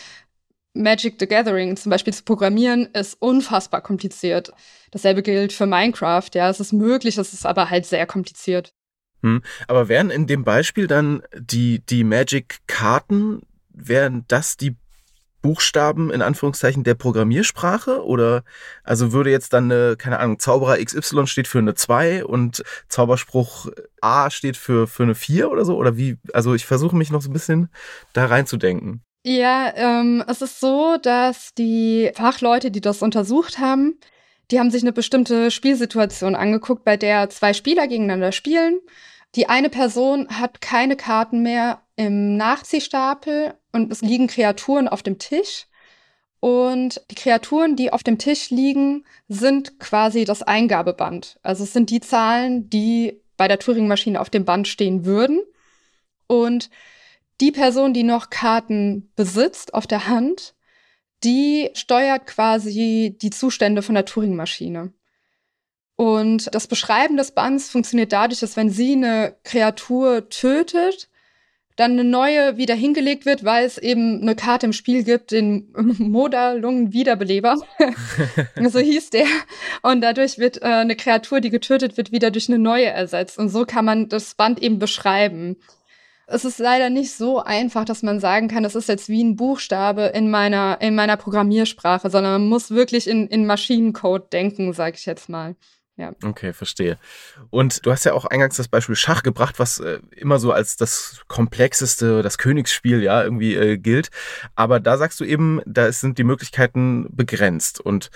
Magic 0.74 1.16
the 1.20 1.26
Gathering 1.26 1.76
zum 1.76 1.90
Beispiel 1.90 2.12
zu 2.12 2.24
programmieren, 2.24 2.86
ist 2.86 3.20
unfassbar 3.20 3.80
kompliziert. 3.80 4.52
Dasselbe 4.90 5.22
gilt 5.22 5.52
für 5.52 5.66
Minecraft. 5.66 6.30
Ja, 6.34 6.48
es 6.48 6.60
ist 6.60 6.72
möglich, 6.72 7.18
es 7.18 7.32
ist 7.32 7.46
aber 7.46 7.70
halt 7.70 7.86
sehr 7.86 8.06
kompliziert. 8.06 8.72
Hm. 9.22 9.42
Aber 9.68 9.88
wären 9.88 10.10
in 10.10 10.26
dem 10.26 10.44
Beispiel 10.44 10.86
dann 10.86 11.22
die, 11.34 11.80
die 11.86 12.04
Magic-Karten, 12.04 13.42
wären 13.70 14.24
das 14.28 14.56
die 14.56 14.76
Buchstaben 15.44 16.10
in 16.10 16.22
Anführungszeichen 16.22 16.84
der 16.84 16.94
Programmiersprache? 16.94 18.02
Oder 18.02 18.44
also 18.82 19.12
würde 19.12 19.30
jetzt 19.30 19.52
dann 19.52 19.70
eine, 19.70 19.94
keine 19.96 20.18
Ahnung, 20.18 20.38
Zauberer 20.38 20.82
XY 20.82 21.26
steht 21.26 21.46
für 21.46 21.58
eine 21.58 21.74
2 21.74 22.24
und 22.24 22.64
Zauberspruch 22.88 23.68
A 24.00 24.30
steht 24.30 24.56
für, 24.56 24.86
für 24.86 25.02
eine 25.02 25.14
4 25.14 25.50
oder 25.50 25.66
so? 25.66 25.76
Oder 25.76 25.98
wie? 25.98 26.16
Also 26.32 26.54
ich 26.54 26.64
versuche 26.64 26.96
mich 26.96 27.10
noch 27.10 27.20
so 27.20 27.28
ein 27.28 27.34
bisschen 27.34 27.68
da 28.14 28.24
reinzudenken. 28.24 29.02
Ja, 29.22 29.70
ähm, 29.76 30.24
es 30.26 30.40
ist 30.40 30.60
so, 30.60 30.96
dass 31.02 31.52
die 31.52 32.10
Fachleute, 32.14 32.70
die 32.70 32.80
das 32.80 33.02
untersucht 33.02 33.58
haben, 33.58 33.98
die 34.50 34.58
haben 34.58 34.70
sich 34.70 34.82
eine 34.82 34.92
bestimmte 34.92 35.50
Spielsituation 35.50 36.34
angeguckt, 36.34 36.84
bei 36.84 36.96
der 36.96 37.28
zwei 37.28 37.52
Spieler 37.52 37.86
gegeneinander 37.86 38.32
spielen. 38.32 38.80
Die 39.34 39.50
eine 39.50 39.68
Person 39.68 40.28
hat 40.28 40.62
keine 40.62 40.96
Karten 40.96 41.42
mehr 41.42 41.82
im 41.96 42.38
Nachziehstapel 42.38 43.54
und 43.74 43.92
es 43.92 44.00
liegen 44.00 44.28
Kreaturen 44.28 44.88
auf 44.88 45.02
dem 45.02 45.18
Tisch. 45.18 45.66
Und 46.40 47.02
die 47.10 47.14
Kreaturen, 47.14 47.74
die 47.74 47.92
auf 47.92 48.02
dem 48.02 48.18
Tisch 48.18 48.50
liegen, 48.50 49.04
sind 49.28 49.80
quasi 49.80 50.24
das 50.24 50.42
Eingabeband. 50.42 51.38
Also 51.42 51.64
es 51.64 51.72
sind 51.72 51.90
die 51.90 52.00
Zahlen, 52.00 52.70
die 52.70 53.20
bei 53.36 53.48
der 53.48 53.58
Turing-Maschine 53.58 54.20
auf 54.20 54.30
dem 54.30 54.44
Band 54.44 54.68
stehen 54.68 55.04
würden. 55.04 55.40
Und 56.26 56.70
die 57.40 57.50
Person, 57.50 57.94
die 57.94 58.04
noch 58.04 58.30
Karten 58.30 59.10
besitzt 59.16 59.74
auf 59.74 59.86
der 59.86 60.06
Hand, 60.06 60.54
die 61.24 61.70
steuert 61.74 62.26
quasi 62.26 63.16
die 63.20 63.30
Zustände 63.30 63.82
von 63.82 63.94
der 63.94 64.04
Turing-Maschine. 64.04 64.92
Und 65.96 66.54
das 66.54 66.66
Beschreiben 66.66 67.16
des 67.16 67.32
Bands 67.32 67.70
funktioniert 67.70 68.12
dadurch, 68.12 68.40
dass 68.40 68.56
wenn 68.56 68.70
sie 68.70 68.92
eine 68.92 69.36
Kreatur 69.44 70.28
tötet, 70.28 71.08
dann 71.76 71.92
eine 71.92 72.04
neue 72.04 72.56
wieder 72.56 72.74
hingelegt 72.74 73.26
wird, 73.26 73.44
weil 73.44 73.64
es 73.64 73.78
eben 73.78 74.22
eine 74.22 74.36
Karte 74.36 74.66
im 74.66 74.72
Spiel 74.72 75.02
gibt, 75.02 75.32
den 75.32 75.72
Modalungen-Wiederbeleber. 75.74 77.56
so 78.68 78.78
hieß 78.78 79.10
der. 79.10 79.26
Und 79.82 80.00
dadurch 80.00 80.38
wird 80.38 80.62
äh, 80.62 80.66
eine 80.66 80.94
Kreatur, 80.94 81.40
die 81.40 81.50
getötet 81.50 81.96
wird, 81.96 82.12
wieder 82.12 82.30
durch 82.30 82.48
eine 82.48 82.58
neue 82.58 82.86
ersetzt. 82.86 83.38
Und 83.38 83.48
so 83.48 83.64
kann 83.64 83.84
man 83.84 84.08
das 84.08 84.34
Band 84.34 84.62
eben 84.62 84.78
beschreiben. 84.78 85.56
Es 86.26 86.44
ist 86.44 86.58
leider 86.58 86.88
nicht 86.90 87.12
so 87.12 87.42
einfach, 87.42 87.84
dass 87.84 88.02
man 88.02 88.18
sagen 88.18 88.48
kann, 88.48 88.62
das 88.62 88.74
ist 88.74 88.88
jetzt 88.88 89.08
wie 89.08 89.22
ein 89.22 89.36
Buchstabe 89.36 90.04
in 90.14 90.30
meiner, 90.30 90.78
in 90.80 90.94
meiner 90.94 91.16
Programmiersprache, 91.16 92.08
sondern 92.08 92.32
man 92.32 92.48
muss 92.48 92.70
wirklich 92.70 93.06
in, 93.08 93.26
in 93.26 93.46
Maschinencode 93.46 94.32
denken, 94.32 94.72
sage 94.72 94.96
ich 94.96 95.06
jetzt 95.06 95.28
mal. 95.28 95.54
Ja. 95.96 96.12
Okay, 96.24 96.52
verstehe. 96.52 96.98
Und 97.50 97.86
du 97.86 97.92
hast 97.92 98.04
ja 98.04 98.14
auch 98.14 98.24
eingangs 98.24 98.56
das 98.56 98.66
Beispiel 98.66 98.96
Schach 98.96 99.22
gebracht, 99.22 99.60
was 99.60 99.78
äh, 99.78 100.00
immer 100.16 100.40
so 100.40 100.50
als 100.50 100.76
das 100.76 101.22
komplexeste, 101.28 102.22
das 102.22 102.36
Königsspiel 102.36 103.00
ja 103.00 103.22
irgendwie 103.22 103.54
äh, 103.54 103.78
gilt. 103.78 104.10
Aber 104.56 104.80
da 104.80 104.96
sagst 104.96 105.20
du 105.20 105.24
eben, 105.24 105.60
da 105.66 105.92
sind 105.92 106.18
die 106.18 106.24
Möglichkeiten 106.24 107.06
begrenzt. 107.10 107.80
Und 107.80 108.10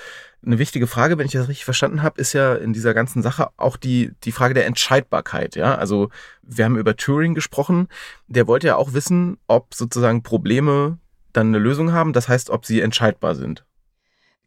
eine 0.44 0.58
wichtige 0.58 0.88
Frage, 0.88 1.18
wenn 1.18 1.26
ich 1.26 1.32
das 1.32 1.48
richtig 1.48 1.64
verstanden 1.64 2.02
habe, 2.02 2.20
ist 2.20 2.32
ja 2.32 2.56
in 2.56 2.72
dieser 2.72 2.94
ganzen 2.94 3.22
Sache 3.22 3.50
auch 3.56 3.76
die, 3.76 4.10
die 4.24 4.32
Frage 4.32 4.54
der 4.54 4.66
Entscheidbarkeit. 4.66 5.54
Ja, 5.54 5.76
also 5.76 6.10
wir 6.42 6.64
haben 6.64 6.78
über 6.78 6.96
Turing 6.96 7.34
gesprochen. 7.34 7.86
Der 8.26 8.48
wollte 8.48 8.66
ja 8.66 8.76
auch 8.76 8.92
wissen, 8.92 9.38
ob 9.46 9.74
sozusagen 9.74 10.24
Probleme 10.24 10.98
dann 11.32 11.48
eine 11.48 11.58
Lösung 11.58 11.92
haben. 11.92 12.12
Das 12.12 12.28
heißt, 12.28 12.50
ob 12.50 12.66
sie 12.66 12.80
entscheidbar 12.80 13.36
sind. 13.36 13.64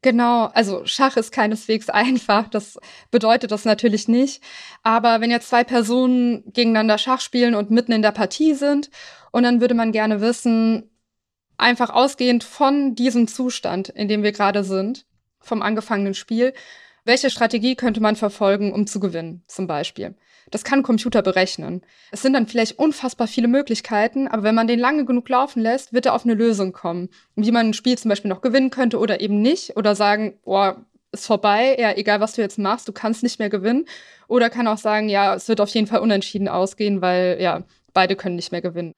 Genau, 0.02 0.46
also 0.46 0.86
Schach 0.86 1.16
ist 1.18 1.32
keineswegs 1.32 1.90
einfach, 1.90 2.48
das 2.50 2.80
bedeutet 3.12 3.52
das 3.52 3.66
natürlich 3.66 4.08
nicht. 4.08 4.42
Aber 4.84 5.22
wenn 5.22 5.32
jetzt 5.32 5.50
zwei 5.50 5.64
Personen 5.64 6.44
gegeneinander 6.54 6.98
Schach 6.98 7.22
spielen 7.22 7.56
und 7.56 7.72
mitten 7.72 7.92
in 7.92 8.02
der 8.02 8.12
Partie 8.12 8.54
sind, 8.54 8.90
und 9.32 9.44
dann 9.44 9.62
würde 9.62 9.76
man 9.76 9.92
gerne 9.92 10.22
wissen, 10.22 10.90
einfach 11.58 11.90
ausgehend 11.90 12.44
von 12.44 12.96
diesem 12.96 13.28
Zustand, 13.28 13.90
in 13.90 14.08
dem 14.08 14.24
wir 14.24 14.32
gerade 14.32 14.64
sind, 14.64 15.06
vom 15.40 15.62
angefangenen 15.62 16.14
Spiel, 16.14 16.54
welche 17.06 17.30
Strategie 17.30 17.76
könnte 17.76 18.02
man 18.02 18.16
verfolgen, 18.16 18.74
um 18.74 18.88
zu 18.88 19.00
gewinnen, 19.00 19.44
zum 19.48 19.68
Beispiel. 19.68 20.16
Das 20.52 20.66
kann 20.66 20.80
ein 20.80 20.84
Computer 20.84 21.22
berechnen. 21.22 21.82
Es 22.12 22.22
sind 22.22 22.34
dann 22.34 22.46
vielleicht 22.46 22.78
unfassbar 22.78 23.28
viele 23.28 23.48
Möglichkeiten, 23.48 24.28
aber 24.28 24.44
wenn 24.44 24.56
man 24.56 24.68
den 24.68 24.80
lange 24.80 25.06
genug 25.06 25.28
laufen 25.30 25.62
lässt, 25.62 25.94
wird 25.94 26.06
er 26.06 26.14
auf 26.14 26.26
eine 26.26 26.34
Lösung 26.34 26.74
kommen, 26.74 27.10
wie 27.36 27.52
man 27.52 27.68
ein 27.68 27.74
Spiel 27.74 27.98
zum 27.98 28.10
Beispiel 28.10 28.30
noch 28.30 28.42
gewinnen 28.42 28.70
könnte 28.70 29.00
oder 29.00 29.22
eben 29.22 29.42
nicht. 29.42 29.78
Oder 29.78 29.96
sagen, 29.96 30.38
boah, 30.44 30.86
ist 31.14 31.26
vorbei, 31.26 31.76
ja, 31.80 31.96
egal 31.96 32.20
was 32.20 32.34
du 32.34 32.42
jetzt 32.42 32.60
machst, 32.60 32.88
du 32.88 32.92
kannst 32.92 33.24
nicht 33.24 33.40
mehr 33.40 33.50
gewinnen. 33.50 33.86
Oder 34.28 34.50
kann 34.50 34.68
auch 34.68 34.78
sagen, 34.78 35.10
ja, 35.10 35.34
es 35.36 35.48
wird 35.48 35.62
auf 35.62 35.70
jeden 35.70 35.88
Fall 35.88 36.00
unentschieden 36.00 36.50
ausgehen, 36.50 37.02
weil 37.02 37.38
ja, 37.40 37.64
beide 37.94 38.16
können 38.16 38.36
nicht 38.36 38.52
mehr 38.52 38.62
gewinnen. 38.62 38.92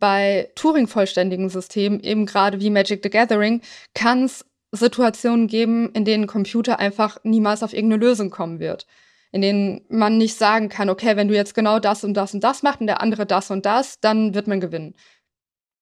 Bei 0.00 0.50
Turing-vollständigen 0.54 1.50
Systemen, 1.50 2.00
eben 2.00 2.24
gerade 2.24 2.60
wie 2.60 2.70
Magic 2.70 3.00
the 3.02 3.10
Gathering, 3.10 3.60
kann 3.94 4.24
es 4.24 4.44
Situationen 4.70 5.48
geben, 5.48 5.90
in 5.92 6.04
denen 6.04 6.24
ein 6.24 6.28
Computer 6.28 6.78
einfach 6.78 7.18
niemals 7.24 7.62
auf 7.62 7.72
irgendeine 7.72 8.04
Lösung 8.04 8.30
kommen 8.30 8.58
wird 8.58 8.86
in 9.32 9.42
denen 9.42 9.84
man 9.88 10.18
nicht 10.18 10.36
sagen 10.36 10.68
kann, 10.68 10.88
okay, 10.88 11.16
wenn 11.16 11.28
du 11.28 11.34
jetzt 11.34 11.54
genau 11.54 11.78
das 11.78 12.04
und 12.04 12.14
das 12.14 12.34
und 12.34 12.42
das 12.42 12.62
machst 12.62 12.80
und 12.80 12.86
der 12.86 13.02
andere 13.02 13.26
das 13.26 13.50
und 13.50 13.66
das, 13.66 14.00
dann 14.00 14.34
wird 14.34 14.46
man 14.46 14.60
gewinnen. 14.60 14.94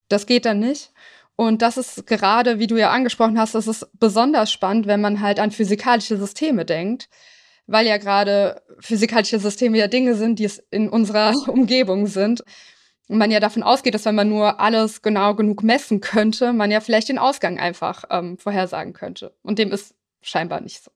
Das 0.08 0.26
geht 0.26 0.44
dann 0.44 0.60
nicht. 0.60 0.92
Und 1.36 1.60
das 1.62 1.76
ist 1.76 2.06
gerade, 2.06 2.58
wie 2.58 2.66
du 2.66 2.76
ja 2.76 2.90
angesprochen 2.90 3.38
hast, 3.38 3.54
das 3.54 3.66
ist 3.66 3.86
besonders 3.94 4.50
spannend, 4.50 4.86
wenn 4.86 5.00
man 5.00 5.20
halt 5.20 5.38
an 5.38 5.50
physikalische 5.50 6.16
Systeme 6.16 6.64
denkt, 6.64 7.08
weil 7.66 7.86
ja 7.86 7.98
gerade 7.98 8.62
physikalische 8.80 9.38
Systeme 9.38 9.76
ja 9.78 9.86
Dinge 9.86 10.14
sind, 10.14 10.38
die 10.38 10.44
es 10.44 10.58
in 10.70 10.88
unserer 10.88 11.34
Umgebung 11.48 12.06
sind. 12.06 12.42
Und 13.08 13.18
man 13.18 13.30
ja 13.30 13.38
davon 13.38 13.62
ausgeht, 13.62 13.94
dass 13.94 14.04
wenn 14.06 14.16
man 14.16 14.28
nur 14.28 14.58
alles 14.60 15.02
genau 15.02 15.34
genug 15.34 15.62
messen 15.62 16.00
könnte, 16.00 16.52
man 16.52 16.70
ja 16.70 16.80
vielleicht 16.80 17.08
den 17.08 17.18
Ausgang 17.18 17.58
einfach 17.58 18.04
ähm, 18.10 18.38
vorhersagen 18.38 18.94
könnte. 18.94 19.32
Und 19.42 19.58
dem 19.58 19.70
ist 19.70 19.94
scheinbar 20.22 20.60
nicht 20.60 20.82
so. 20.82 20.90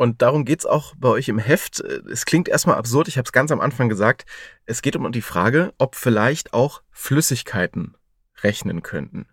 Und 0.00 0.22
darum 0.22 0.46
geht's 0.46 0.64
auch 0.64 0.94
bei 0.96 1.10
euch 1.10 1.28
im 1.28 1.38
Heft. 1.38 1.80
Es 1.80 2.24
klingt 2.24 2.48
erstmal 2.48 2.76
absurd, 2.76 3.06
ich 3.06 3.18
habe 3.18 3.26
es 3.26 3.32
ganz 3.32 3.52
am 3.52 3.60
Anfang 3.60 3.90
gesagt. 3.90 4.24
Es 4.64 4.80
geht 4.80 4.96
um 4.96 5.12
die 5.12 5.20
Frage, 5.20 5.74
ob 5.76 5.94
vielleicht 5.94 6.54
auch 6.54 6.80
Flüssigkeiten 6.90 7.98
rechnen 8.42 8.82
könnten. 8.82 9.26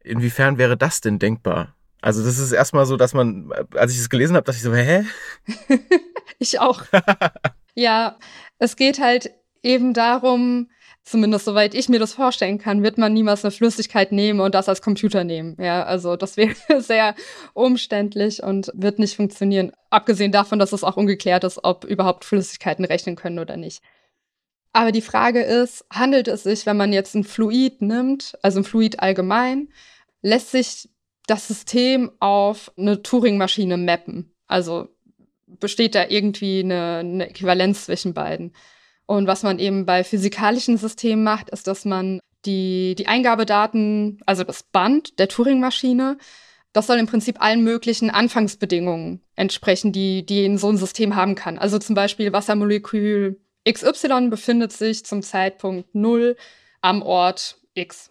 Inwiefern 0.00 0.58
wäre 0.58 0.76
das 0.76 1.00
denn 1.00 1.18
denkbar? 1.18 1.74
Also 2.02 2.22
das 2.22 2.36
ist 2.36 2.52
erstmal 2.52 2.84
so, 2.84 2.98
dass 2.98 3.14
man, 3.14 3.50
als 3.72 3.92
ich 3.92 3.98
es 3.98 4.10
gelesen 4.10 4.36
habe, 4.36 4.44
dachte 4.44 4.58
ich 4.58 4.62
so, 4.62 4.74
hä? 4.74 5.06
ich 6.38 6.60
auch. 6.60 6.82
ja, 7.74 8.18
es 8.58 8.76
geht 8.76 9.00
halt 9.00 9.30
eben 9.62 9.94
darum, 9.94 10.68
zumindest 11.04 11.44
soweit 11.44 11.74
ich 11.74 11.88
mir 11.88 11.98
das 11.98 12.14
vorstellen 12.14 12.58
kann, 12.58 12.82
wird 12.82 12.98
man 12.98 13.12
niemals 13.12 13.44
eine 13.44 13.50
Flüssigkeit 13.50 14.10
nehmen 14.10 14.40
und 14.40 14.54
das 14.54 14.68
als 14.68 14.82
Computer 14.82 15.22
nehmen. 15.22 15.56
Ja, 15.60 15.84
also 15.84 16.16
das 16.16 16.36
wäre 16.36 16.54
sehr 16.80 17.14
umständlich 17.52 18.42
und 18.42 18.72
wird 18.74 18.98
nicht 18.98 19.16
funktionieren. 19.16 19.72
Abgesehen 19.90 20.32
davon, 20.32 20.58
dass 20.58 20.72
es 20.72 20.82
auch 20.82 20.96
ungeklärt 20.96 21.44
ist, 21.44 21.60
ob 21.62 21.84
überhaupt 21.84 22.24
Flüssigkeiten 22.24 22.84
rechnen 22.84 23.16
können 23.16 23.38
oder 23.38 23.56
nicht. 23.56 23.82
Aber 24.72 24.90
die 24.90 25.02
Frage 25.02 25.42
ist, 25.42 25.84
handelt 25.92 26.26
es 26.26 26.42
sich, 26.42 26.66
wenn 26.66 26.76
man 26.76 26.92
jetzt 26.92 27.14
ein 27.14 27.22
Fluid 27.22 27.80
nimmt, 27.80 28.36
also 28.42 28.60
ein 28.60 28.64
Fluid 28.64 28.98
allgemein, 28.98 29.68
lässt 30.20 30.50
sich 30.50 30.88
das 31.26 31.46
System 31.46 32.10
auf 32.18 32.72
eine 32.76 33.02
Turing-Maschine 33.02 33.76
mappen? 33.76 34.34
Also 34.46 34.88
besteht 35.46 35.94
da 35.94 36.06
irgendwie 36.08 36.60
eine, 36.60 36.96
eine 36.96 37.30
Äquivalenz 37.30 37.84
zwischen 37.84 38.14
beiden? 38.14 38.52
Und 39.06 39.26
was 39.26 39.42
man 39.42 39.58
eben 39.58 39.86
bei 39.86 40.04
physikalischen 40.04 40.78
Systemen 40.78 41.24
macht, 41.24 41.50
ist, 41.50 41.66
dass 41.66 41.84
man 41.84 42.20
die, 42.46 42.94
die 42.96 43.06
Eingabedaten, 43.06 44.20
also 44.26 44.44
das 44.44 44.62
Band 44.62 45.18
der 45.18 45.28
Turing-Maschine, 45.28 46.18
das 46.72 46.86
soll 46.88 46.98
im 46.98 47.06
Prinzip 47.06 47.40
allen 47.40 47.62
möglichen 47.62 48.10
Anfangsbedingungen 48.10 49.22
entsprechen, 49.36 49.92
die, 49.92 50.26
die 50.26 50.44
in 50.44 50.58
so 50.58 50.68
ein 50.68 50.76
System 50.76 51.14
haben 51.14 51.34
kann. 51.36 51.58
Also 51.58 51.78
zum 51.78 51.94
Beispiel 51.94 52.32
Wassermolekül 52.32 53.40
XY 53.68 54.28
befindet 54.28 54.72
sich 54.72 55.04
zum 55.04 55.22
Zeitpunkt 55.22 55.94
0 55.94 56.36
am 56.80 57.02
Ort 57.02 57.58
X. 57.74 58.10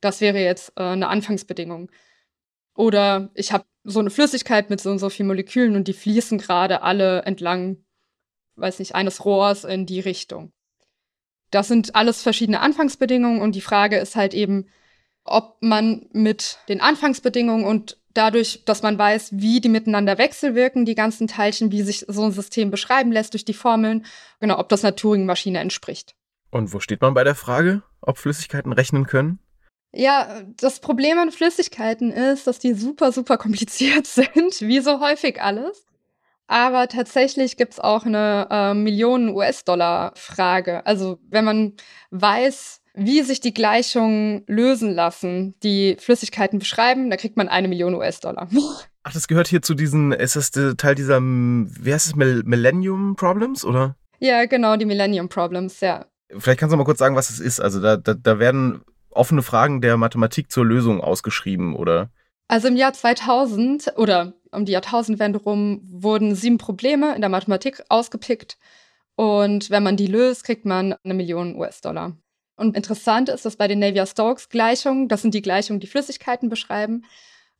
Das 0.00 0.20
wäre 0.20 0.38
jetzt 0.38 0.72
äh, 0.76 0.82
eine 0.82 1.08
Anfangsbedingung. 1.08 1.90
Oder 2.74 3.30
ich 3.34 3.52
habe 3.52 3.64
so 3.84 4.00
eine 4.00 4.10
Flüssigkeit 4.10 4.70
mit 4.70 4.80
so 4.80 4.90
und 4.90 4.98
so 4.98 5.10
vielen 5.10 5.28
Molekülen 5.28 5.76
und 5.76 5.88
die 5.88 5.92
fließen 5.92 6.38
gerade 6.38 6.82
alle 6.82 7.22
entlang 7.22 7.78
weiß 8.58 8.78
nicht, 8.78 8.94
eines 8.94 9.24
Rohrs 9.24 9.64
in 9.64 9.86
die 9.86 10.00
Richtung. 10.00 10.52
Das 11.50 11.68
sind 11.68 11.94
alles 11.94 12.22
verschiedene 12.22 12.60
Anfangsbedingungen 12.60 13.40
und 13.40 13.54
die 13.54 13.60
Frage 13.60 13.96
ist 13.96 14.16
halt 14.16 14.34
eben, 14.34 14.66
ob 15.24 15.56
man 15.60 16.06
mit 16.12 16.58
den 16.68 16.80
Anfangsbedingungen 16.80 17.64
und 17.64 17.98
dadurch, 18.14 18.62
dass 18.64 18.82
man 18.82 18.98
weiß, 18.98 19.30
wie 19.32 19.60
die 19.60 19.68
miteinander 19.68 20.18
wechselwirken, 20.18 20.84
die 20.84 20.94
ganzen 20.94 21.28
Teilchen, 21.28 21.70
wie 21.70 21.82
sich 21.82 22.04
so 22.08 22.24
ein 22.24 22.32
System 22.32 22.70
beschreiben 22.70 23.12
lässt 23.12 23.34
durch 23.34 23.44
die 23.44 23.54
Formeln, 23.54 24.04
genau, 24.40 24.58
ob 24.58 24.68
das 24.68 24.84
einer 24.84 24.96
Turing-Maschine 24.96 25.58
entspricht. 25.58 26.14
Und 26.50 26.72
wo 26.72 26.80
steht 26.80 27.00
man 27.00 27.14
bei 27.14 27.24
der 27.24 27.34
Frage, 27.34 27.82
ob 28.00 28.18
Flüssigkeiten 28.18 28.72
rechnen 28.72 29.06
können? 29.06 29.38
Ja, 29.92 30.42
das 30.56 30.80
Problem 30.80 31.18
an 31.18 31.30
Flüssigkeiten 31.30 32.10
ist, 32.12 32.46
dass 32.46 32.58
die 32.58 32.74
super, 32.74 33.12
super 33.12 33.38
kompliziert 33.38 34.06
sind, 34.06 34.60
wie 34.60 34.80
so 34.80 35.00
häufig 35.00 35.40
alles. 35.40 35.87
Aber 36.48 36.88
tatsächlich 36.88 37.56
gibt's 37.58 37.78
auch 37.78 38.06
eine 38.06 38.48
äh, 38.50 38.74
Millionen 38.74 39.28
US-Dollar-Frage. 39.28 40.84
Also 40.86 41.20
wenn 41.28 41.44
man 41.44 41.74
weiß, 42.10 42.80
wie 42.94 43.22
sich 43.22 43.40
die 43.40 43.54
Gleichungen 43.54 44.44
lösen 44.46 44.94
lassen, 44.94 45.54
die 45.62 45.96
Flüssigkeiten 46.00 46.58
beschreiben, 46.58 47.10
da 47.10 47.16
kriegt 47.16 47.36
man 47.36 47.48
eine 47.48 47.68
Million 47.68 47.94
US-Dollar. 47.94 48.48
Ach, 49.02 49.12
das 49.12 49.28
gehört 49.28 49.48
hier 49.48 49.62
zu 49.62 49.74
diesen, 49.74 50.12
ist 50.12 50.36
das 50.36 50.50
Teil 50.50 50.94
dieser, 50.94 51.20
wie 51.20 51.92
heißt 51.92 52.06
es, 52.08 52.16
Millennium 52.16 53.14
Problems, 53.16 53.64
oder? 53.64 53.94
Ja, 54.18 54.46
genau, 54.46 54.76
die 54.76 54.86
Millennium 54.86 55.28
Problems, 55.28 55.80
ja. 55.80 56.06
Vielleicht 56.36 56.60
kannst 56.60 56.72
du 56.72 56.76
mal 56.76 56.84
kurz 56.84 56.98
sagen, 56.98 57.14
was 57.14 57.30
es 57.30 57.40
ist. 57.40 57.60
Also 57.60 57.80
da, 57.80 57.96
da, 57.96 58.14
da 58.14 58.38
werden 58.38 58.82
offene 59.10 59.42
Fragen 59.42 59.80
der 59.80 59.96
Mathematik 59.96 60.50
zur 60.50 60.66
Lösung 60.66 61.00
ausgeschrieben, 61.00 61.74
oder? 61.74 62.10
Also 62.48 62.68
im 62.68 62.76
Jahr 62.76 62.94
2000 62.94 63.92
oder 63.96 64.32
um 64.52 64.64
die 64.64 64.72
Jahrtausendwende 64.72 65.38
rum 65.38 65.80
wurden 65.84 66.34
sieben 66.34 66.58
Probleme 66.58 67.14
in 67.14 67.20
der 67.20 67.30
Mathematik 67.30 67.82
ausgepickt. 67.88 68.58
Und 69.16 69.70
wenn 69.70 69.82
man 69.82 69.96
die 69.96 70.06
löst, 70.06 70.44
kriegt 70.44 70.64
man 70.64 70.94
eine 71.02 71.14
Million 71.14 71.56
US-Dollar. 71.56 72.16
Und 72.56 72.76
interessant 72.76 73.28
ist, 73.28 73.44
dass 73.44 73.56
bei 73.56 73.68
den 73.68 73.78
Navier-Stokes-Gleichungen, 73.78 75.08
das 75.08 75.22
sind 75.22 75.34
die 75.34 75.42
Gleichungen, 75.42 75.80
die 75.80 75.86
Flüssigkeiten 75.86 76.48
beschreiben, 76.48 77.04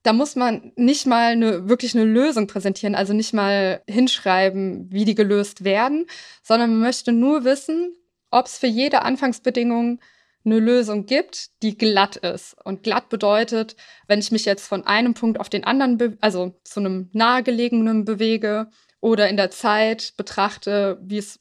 da 0.02 0.12
muss 0.12 0.36
man 0.36 0.72
nicht 0.76 1.06
mal 1.06 1.32
eine, 1.32 1.68
wirklich 1.68 1.94
eine 1.94 2.04
Lösung 2.04 2.46
präsentieren, 2.46 2.94
also 2.94 3.12
nicht 3.12 3.32
mal 3.32 3.82
hinschreiben, 3.88 4.90
wie 4.90 5.04
die 5.04 5.14
gelöst 5.14 5.64
werden, 5.64 6.06
sondern 6.42 6.70
man 6.70 6.80
möchte 6.80 7.12
nur 7.12 7.44
wissen, 7.44 7.94
ob 8.30 8.46
es 8.46 8.58
für 8.58 8.66
jede 8.66 9.02
Anfangsbedingung 9.02 10.00
eine 10.50 10.60
Lösung 10.60 11.06
gibt, 11.06 11.50
die 11.62 11.76
glatt 11.76 12.16
ist. 12.16 12.56
Und 12.64 12.82
glatt 12.82 13.08
bedeutet, 13.08 13.76
wenn 14.06 14.18
ich 14.18 14.32
mich 14.32 14.44
jetzt 14.44 14.66
von 14.66 14.86
einem 14.86 15.14
Punkt 15.14 15.38
auf 15.40 15.48
den 15.48 15.64
anderen, 15.64 16.18
also 16.20 16.54
zu 16.64 16.80
einem 16.80 17.10
nahegelegenen 17.12 18.04
bewege 18.04 18.68
oder 19.00 19.28
in 19.28 19.36
der 19.36 19.50
Zeit 19.50 20.14
betrachte, 20.16 20.98
wie 21.02 21.18
es 21.18 21.40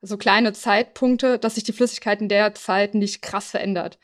so 0.00 0.16
kleine 0.16 0.52
Zeitpunkte, 0.52 1.38
dass 1.38 1.56
sich 1.56 1.64
die 1.64 1.72
Flüssigkeit 1.72 2.20
in 2.20 2.28
der 2.28 2.54
Zeit 2.54 2.94
nicht 2.94 3.22
krass 3.22 3.50
verändert. 3.50 3.98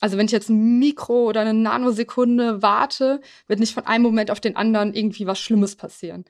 Also 0.00 0.16
wenn 0.16 0.26
ich 0.26 0.32
jetzt 0.32 0.48
ein 0.48 0.78
Mikro 0.78 1.24
oder 1.24 1.40
eine 1.40 1.54
Nanosekunde 1.54 2.62
warte, 2.62 3.20
wird 3.46 3.60
nicht 3.60 3.74
von 3.74 3.86
einem 3.86 4.04
Moment 4.04 4.30
auf 4.30 4.40
den 4.40 4.56
anderen 4.56 4.94
irgendwie 4.94 5.26
was 5.26 5.40
Schlimmes 5.40 5.76
passieren. 5.76 6.24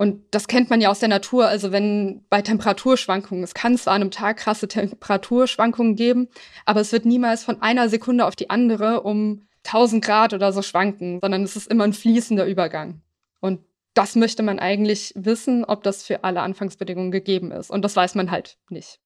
Und 0.00 0.22
das 0.30 0.48
kennt 0.48 0.70
man 0.70 0.80
ja 0.80 0.88
aus 0.88 1.00
der 1.00 1.10
Natur. 1.10 1.46
Also 1.46 1.72
wenn 1.72 2.24
bei 2.30 2.40
Temperaturschwankungen, 2.40 3.44
es 3.44 3.52
kann 3.52 3.76
zwar 3.76 3.92
an 3.92 4.00
einem 4.00 4.10
Tag 4.10 4.38
krasse 4.38 4.66
Temperaturschwankungen 4.66 5.94
geben, 5.94 6.28
aber 6.64 6.80
es 6.80 6.90
wird 6.92 7.04
niemals 7.04 7.44
von 7.44 7.60
einer 7.60 7.90
Sekunde 7.90 8.24
auf 8.24 8.34
die 8.34 8.48
andere 8.48 9.02
um 9.02 9.42
1000 9.66 10.02
Grad 10.02 10.32
oder 10.32 10.54
so 10.54 10.62
schwanken, 10.62 11.18
sondern 11.20 11.42
es 11.42 11.54
ist 11.54 11.70
immer 11.70 11.84
ein 11.84 11.92
fließender 11.92 12.46
Übergang. 12.46 13.02
Und 13.40 13.60
das 13.92 14.16
möchte 14.16 14.42
man 14.42 14.58
eigentlich 14.58 15.12
wissen, 15.16 15.66
ob 15.66 15.82
das 15.82 16.02
für 16.02 16.24
alle 16.24 16.40
Anfangsbedingungen 16.40 17.10
gegeben 17.10 17.50
ist. 17.52 17.68
Und 17.68 17.82
das 17.82 17.94
weiß 17.94 18.14
man 18.14 18.30
halt 18.30 18.56
nicht. 18.70 19.00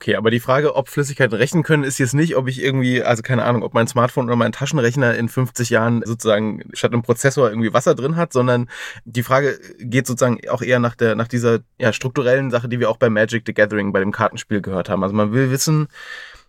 Okay, 0.00 0.16
aber 0.16 0.30
die 0.30 0.40
Frage, 0.40 0.76
ob 0.76 0.88
Flüssigkeiten 0.88 1.36
rechnen 1.36 1.62
können, 1.62 1.84
ist 1.84 1.98
jetzt 1.98 2.14
nicht, 2.14 2.34
ob 2.34 2.48
ich 2.48 2.62
irgendwie, 2.62 3.02
also 3.02 3.22
keine 3.22 3.44
Ahnung, 3.44 3.62
ob 3.62 3.74
mein 3.74 3.86
Smartphone 3.86 4.24
oder 4.24 4.36
mein 4.36 4.50
Taschenrechner 4.50 5.14
in 5.14 5.28
50 5.28 5.68
Jahren 5.68 6.02
sozusagen 6.06 6.62
statt 6.72 6.94
einem 6.94 7.02
Prozessor 7.02 7.50
irgendwie 7.50 7.74
Wasser 7.74 7.94
drin 7.94 8.16
hat, 8.16 8.32
sondern 8.32 8.70
die 9.04 9.22
Frage 9.22 9.60
geht 9.78 10.06
sozusagen 10.06 10.40
auch 10.48 10.62
eher 10.62 10.78
nach 10.78 10.94
der, 10.94 11.16
nach 11.16 11.28
dieser 11.28 11.58
ja, 11.78 11.92
strukturellen 11.92 12.50
Sache, 12.50 12.66
die 12.70 12.80
wir 12.80 12.88
auch 12.88 12.96
bei 12.96 13.10
Magic 13.10 13.42
the 13.44 13.52
Gathering, 13.52 13.92
bei 13.92 14.00
dem 14.00 14.10
Kartenspiel 14.10 14.62
gehört 14.62 14.88
haben. 14.88 15.02
Also 15.02 15.14
man 15.14 15.34
will 15.34 15.50
wissen, 15.50 15.88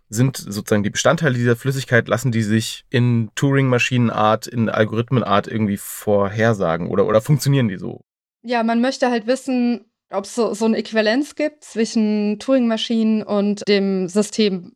sind 0.08 0.38
sozusagen 0.38 0.84
die 0.84 0.90
Bestandteile 0.90 1.34
dieser 1.34 1.58
Flüssigkeit, 1.58 2.08
lassen 2.08 2.32
die 2.32 2.44
sich 2.44 2.86
in 2.90 3.32
Turing-Maschinenart, 3.36 4.48
in 4.48 4.70
Algorithmenart 4.70 5.50
irgendwie 5.50 5.76
vorhersagen 5.76 6.88
oder, 6.88 7.06
oder 7.06 7.20
funktionieren 7.20 7.68
die 7.68 7.78
so? 7.78 8.00
Ja, 8.44 8.64
man 8.64 8.80
möchte 8.80 9.12
halt 9.12 9.28
wissen, 9.28 9.91
ob 10.12 10.26
es 10.26 10.36
so, 10.36 10.54
so 10.54 10.66
eine 10.66 10.78
Äquivalenz 10.78 11.36
gibt 11.36 11.64
zwischen 11.64 12.40
Turing-Maschinen 12.40 13.24
und 13.24 13.68
dem 13.68 14.08
System 14.08 14.76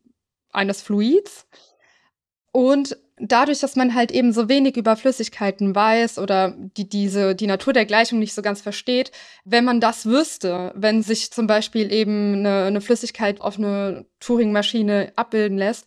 eines 0.52 0.82
Fluids. 0.82 1.46
Und 2.52 2.96
dadurch, 3.18 3.60
dass 3.60 3.76
man 3.76 3.94
halt 3.94 4.12
eben 4.12 4.32
so 4.32 4.48
wenig 4.48 4.76
über 4.76 4.96
Flüssigkeiten 4.96 5.74
weiß 5.74 6.18
oder 6.18 6.54
die, 6.76 6.88
diese, 6.88 7.34
die 7.34 7.46
Natur 7.46 7.72
der 7.72 7.86
Gleichung 7.86 8.18
nicht 8.18 8.34
so 8.34 8.42
ganz 8.42 8.60
versteht, 8.60 9.10
wenn 9.44 9.64
man 9.64 9.80
das 9.80 10.06
wüsste, 10.06 10.72
wenn 10.74 11.02
sich 11.02 11.30
zum 11.30 11.46
Beispiel 11.46 11.92
eben 11.92 12.34
eine, 12.34 12.64
eine 12.64 12.80
Flüssigkeit 12.80 13.40
auf 13.40 13.58
eine 13.58 14.06
Turing-Maschine 14.20 15.12
abbilden 15.16 15.58
lässt, 15.58 15.86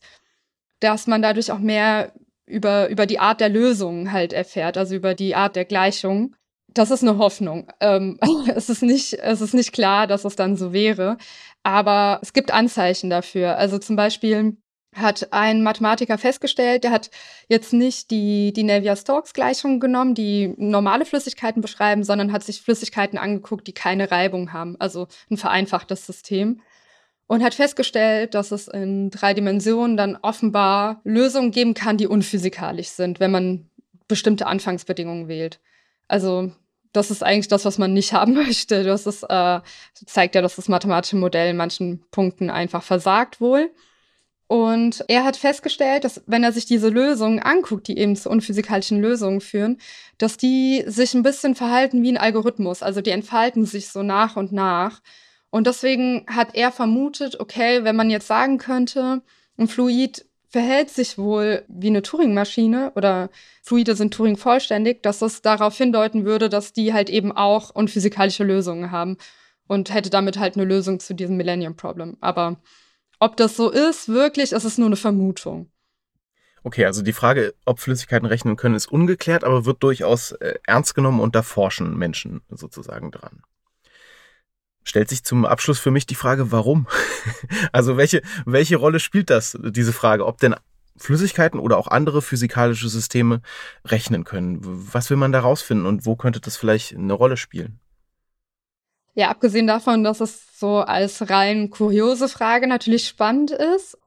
dass 0.79 1.07
man 1.07 1.21
dadurch 1.21 1.51
auch 1.51 1.59
mehr 1.59 2.13
über, 2.45 2.89
über 2.89 3.05
die 3.05 3.19
Art 3.19 3.41
der 3.41 3.49
Lösung 3.49 4.11
halt 4.11 4.33
erfährt, 4.33 4.77
also 4.77 4.95
über 4.95 5.13
die 5.13 5.35
Art 5.35 5.55
der 5.55 5.65
Gleichung 5.65 6.35
das 6.73 6.91
ist 6.91 7.03
eine 7.03 7.17
Hoffnung. 7.17 7.67
Ähm, 7.79 8.17
es, 8.55 8.69
ist 8.69 8.81
nicht, 8.81 9.13
es 9.13 9.41
ist 9.41 9.53
nicht 9.53 9.73
klar, 9.73 10.07
dass 10.07 10.25
es 10.25 10.35
dann 10.35 10.55
so 10.55 10.73
wäre, 10.73 11.17
aber 11.63 12.19
es 12.21 12.33
gibt 12.33 12.51
Anzeichen 12.51 13.09
dafür. 13.09 13.57
Also 13.57 13.77
zum 13.77 13.95
Beispiel 13.95 14.57
hat 14.95 15.27
ein 15.31 15.61
Mathematiker 15.61 16.17
festgestellt, 16.17 16.83
der 16.83 16.91
hat 16.91 17.11
jetzt 17.47 17.73
nicht 17.73 18.09
die, 18.09 18.53
die 18.53 18.63
Navier-Stokes-Gleichung 18.63 19.79
genommen, 19.79 20.15
die 20.15 20.53
normale 20.57 21.05
Flüssigkeiten 21.05 21.61
beschreiben, 21.61 22.03
sondern 22.03 22.31
hat 22.31 22.43
sich 22.43 22.61
Flüssigkeiten 22.61 23.19
angeguckt, 23.19 23.67
die 23.67 23.73
keine 23.73 24.09
Reibung 24.09 24.51
haben, 24.51 24.75
also 24.79 25.07
ein 25.29 25.37
vereinfachtes 25.37 26.05
System. 26.05 26.61
Und 27.27 27.43
hat 27.43 27.53
festgestellt, 27.53 28.33
dass 28.33 28.51
es 28.51 28.67
in 28.67 29.11
drei 29.11 29.35
Dimensionen 29.35 29.95
dann 29.95 30.17
offenbar 30.19 30.99
Lösungen 31.03 31.51
geben 31.51 31.75
kann, 31.75 31.97
die 31.97 32.07
unphysikalisch 32.07 32.87
sind, 32.87 33.19
wenn 33.19 33.29
man 33.29 33.69
bestimmte 34.07 34.47
Anfangsbedingungen 34.47 35.27
wählt. 35.27 35.59
Also 36.07 36.51
das 36.91 37.11
ist 37.11 37.23
eigentlich 37.23 37.47
das, 37.47 37.65
was 37.65 37.77
man 37.77 37.93
nicht 37.93 38.13
haben 38.13 38.33
möchte. 38.33 38.83
Das 38.83 39.05
ist, 39.05 39.23
äh, 39.23 39.59
zeigt 40.05 40.35
ja, 40.35 40.41
dass 40.41 40.55
das 40.55 40.67
mathematische 40.67 41.17
Modell 41.17 41.51
in 41.51 41.57
manchen 41.57 42.03
Punkten 42.11 42.49
einfach 42.49 42.83
versagt 42.83 43.41
wohl. 43.41 43.71
Und 44.47 45.05
er 45.07 45.25
hat 45.25 45.37
festgestellt, 45.37 46.03
dass 46.03 46.23
wenn 46.25 46.43
er 46.43 46.51
sich 46.51 46.65
diese 46.65 46.89
Lösungen 46.89 47.37
anguckt, 47.37 47.87
die 47.87 47.99
eben 47.99 48.15
zu 48.15 48.31
unphysikalischen 48.31 48.99
Lösungen 48.99 49.41
führen, 49.41 49.77
dass 50.17 50.37
die 50.37 50.83
sich 50.87 51.13
ein 51.13 51.21
bisschen 51.21 51.53
verhalten 51.53 52.01
wie 52.01 52.11
ein 52.11 52.17
Algorithmus. 52.17 52.81
Also 52.81 53.01
die 53.01 53.11
entfalten 53.11 53.65
sich 53.65 53.89
so 53.89 54.01
nach 54.01 54.37
und 54.37 54.51
nach. 54.51 55.01
Und 55.51 55.67
deswegen 55.67 56.25
hat 56.27 56.55
er 56.55 56.71
vermutet, 56.71 57.39
okay, 57.39 57.83
wenn 57.83 57.95
man 57.95 58.09
jetzt 58.09 58.25
sagen 58.25 58.57
könnte, 58.57 59.21
ein 59.59 59.67
Fluid 59.67 60.25
verhält 60.49 60.89
sich 60.89 61.17
wohl 61.17 61.63
wie 61.67 61.87
eine 61.87 62.01
Turing-Maschine 62.01 62.91
oder 62.95 63.29
Fluide 63.63 63.95
sind 63.95 64.13
Turing 64.13 64.35
vollständig, 64.37 65.03
dass 65.03 65.19
das 65.19 65.41
darauf 65.41 65.77
hindeuten 65.77 66.25
würde, 66.25 66.49
dass 66.49 66.73
die 66.73 66.93
halt 66.93 67.09
eben 67.09 67.31
auch 67.31 67.69
unphysikalische 67.69 68.43
Lösungen 68.43 68.91
haben 68.91 69.17
und 69.67 69.93
hätte 69.93 70.09
damit 70.09 70.39
halt 70.39 70.55
eine 70.55 70.65
Lösung 70.65 70.99
zu 70.99 71.13
diesem 71.13 71.37
Millennium 71.37 71.75
Problem. 71.75 72.17
Aber 72.19 72.57
Ob 73.19 73.35
das 73.35 73.57
so 73.57 73.69
ist, 73.69 74.07
wirklich, 74.07 74.53
ist 74.53 74.63
es 74.63 74.77
nur 74.77 74.87
eine 74.87 74.95
Vermutung. 74.95 75.69
Okay, 76.63 76.85
also 76.85 77.01
die 77.01 77.13
Frage, 77.13 77.53
ob 77.65 77.79
Flüssigkeiten 77.79 78.25
rechnen 78.25 78.55
können, 78.55 78.75
ist 78.75 78.91
ungeklärt, 78.91 79.43
aber 79.43 79.65
wird 79.65 79.83
durchaus 79.83 80.31
äh, 80.33 80.55
ernst 80.65 80.95
genommen 80.95 81.19
und 81.19 81.35
da 81.35 81.41
forschen 81.41 81.97
Menschen 81.97 82.41
sozusagen 82.49 83.11
dran. 83.11 83.43
Stellt 84.83 85.09
sich 85.09 85.23
zum 85.23 85.45
Abschluss 85.45 85.79
für 85.79 85.91
mich 85.91 86.07
die 86.07 86.15
Frage, 86.15 86.51
warum? 86.51 86.87
also 87.71 87.97
welche, 87.97 88.21
welche 88.45 88.77
Rolle 88.77 88.99
spielt 88.99 89.29
das, 89.29 89.57
diese 89.61 89.93
Frage, 89.93 90.25
ob 90.25 90.39
denn 90.39 90.55
Flüssigkeiten 90.97 91.59
oder 91.59 91.77
auch 91.77 91.87
andere 91.87 92.21
physikalische 92.21 92.89
Systeme 92.89 93.41
rechnen 93.85 94.23
können? 94.23 94.59
Was 94.61 95.09
will 95.09 95.17
man 95.17 95.31
da 95.31 95.41
rausfinden 95.41 95.85
und 95.85 96.05
wo 96.05 96.15
könnte 96.15 96.39
das 96.39 96.57
vielleicht 96.57 96.95
eine 96.95 97.13
Rolle 97.13 97.37
spielen? 97.37 97.79
Ja, 99.15 99.29
abgesehen 99.29 99.67
davon, 99.67 100.03
dass 100.03 100.21
es 100.21 100.57
so 100.57 100.77
als 100.77 101.29
rein 101.29 101.69
kuriose 101.69 102.29
Frage 102.29 102.67
natürlich 102.67 103.07
spannend 103.07 103.51
ist 103.51 103.97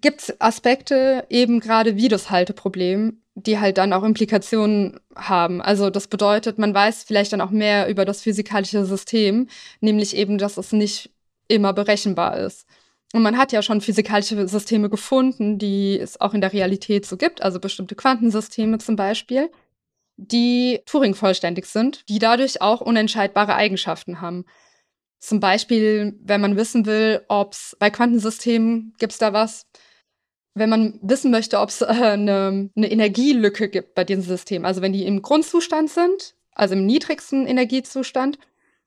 gibt 0.00 0.22
es 0.22 0.40
Aspekte 0.40 1.26
eben 1.28 1.60
gerade 1.60 1.96
wie 1.96 2.08
das 2.08 2.30
Halteproblem, 2.30 3.19
die 3.34 3.58
halt 3.58 3.78
dann 3.78 3.92
auch 3.92 4.02
Implikationen 4.02 5.00
haben. 5.14 5.62
Also 5.62 5.90
das 5.90 6.08
bedeutet, 6.08 6.58
man 6.58 6.74
weiß 6.74 7.04
vielleicht 7.04 7.32
dann 7.32 7.40
auch 7.40 7.50
mehr 7.50 7.88
über 7.88 8.04
das 8.04 8.22
physikalische 8.22 8.84
System, 8.84 9.48
nämlich 9.80 10.16
eben, 10.16 10.38
dass 10.38 10.56
es 10.56 10.72
nicht 10.72 11.10
immer 11.48 11.72
berechenbar 11.72 12.38
ist. 12.38 12.66
Und 13.12 13.22
man 13.22 13.36
hat 13.36 13.52
ja 13.52 13.62
schon 13.62 13.80
physikalische 13.80 14.46
Systeme 14.46 14.88
gefunden, 14.88 15.58
die 15.58 15.98
es 15.98 16.20
auch 16.20 16.32
in 16.32 16.40
der 16.40 16.52
Realität 16.52 17.06
so 17.06 17.16
gibt, 17.16 17.42
also 17.42 17.58
bestimmte 17.58 17.96
Quantensysteme 17.96 18.78
zum 18.78 18.94
Beispiel, 18.94 19.50
die 20.16 20.80
Turing 20.86 21.14
vollständig 21.14 21.66
sind, 21.66 22.08
die 22.08 22.18
dadurch 22.18 22.60
auch 22.60 22.80
unentscheidbare 22.80 23.54
Eigenschaften 23.54 24.20
haben. 24.20 24.44
Zum 25.18 25.40
Beispiel, 25.40 26.18
wenn 26.22 26.40
man 26.40 26.56
wissen 26.56 26.86
will, 26.86 27.24
ob 27.28 27.52
es 27.52 27.76
bei 27.78 27.90
Quantensystemen 27.90 28.94
gibt 28.98 29.12
es 29.12 29.18
da 29.18 29.32
was, 29.32 29.66
wenn 30.54 30.70
man 30.70 30.98
wissen 31.02 31.30
möchte, 31.30 31.60
ob 31.60 31.68
es 31.68 31.80
äh, 31.80 31.86
eine, 31.86 32.70
eine 32.74 32.90
Energielücke 32.90 33.68
gibt 33.68 33.94
bei 33.94 34.04
diesem 34.04 34.24
System. 34.24 34.64
Also 34.64 34.82
wenn 34.82 34.92
die 34.92 35.06
im 35.06 35.22
Grundzustand 35.22 35.90
sind, 35.90 36.34
also 36.52 36.74
im 36.74 36.86
niedrigsten 36.86 37.46
Energiezustand, 37.46 38.38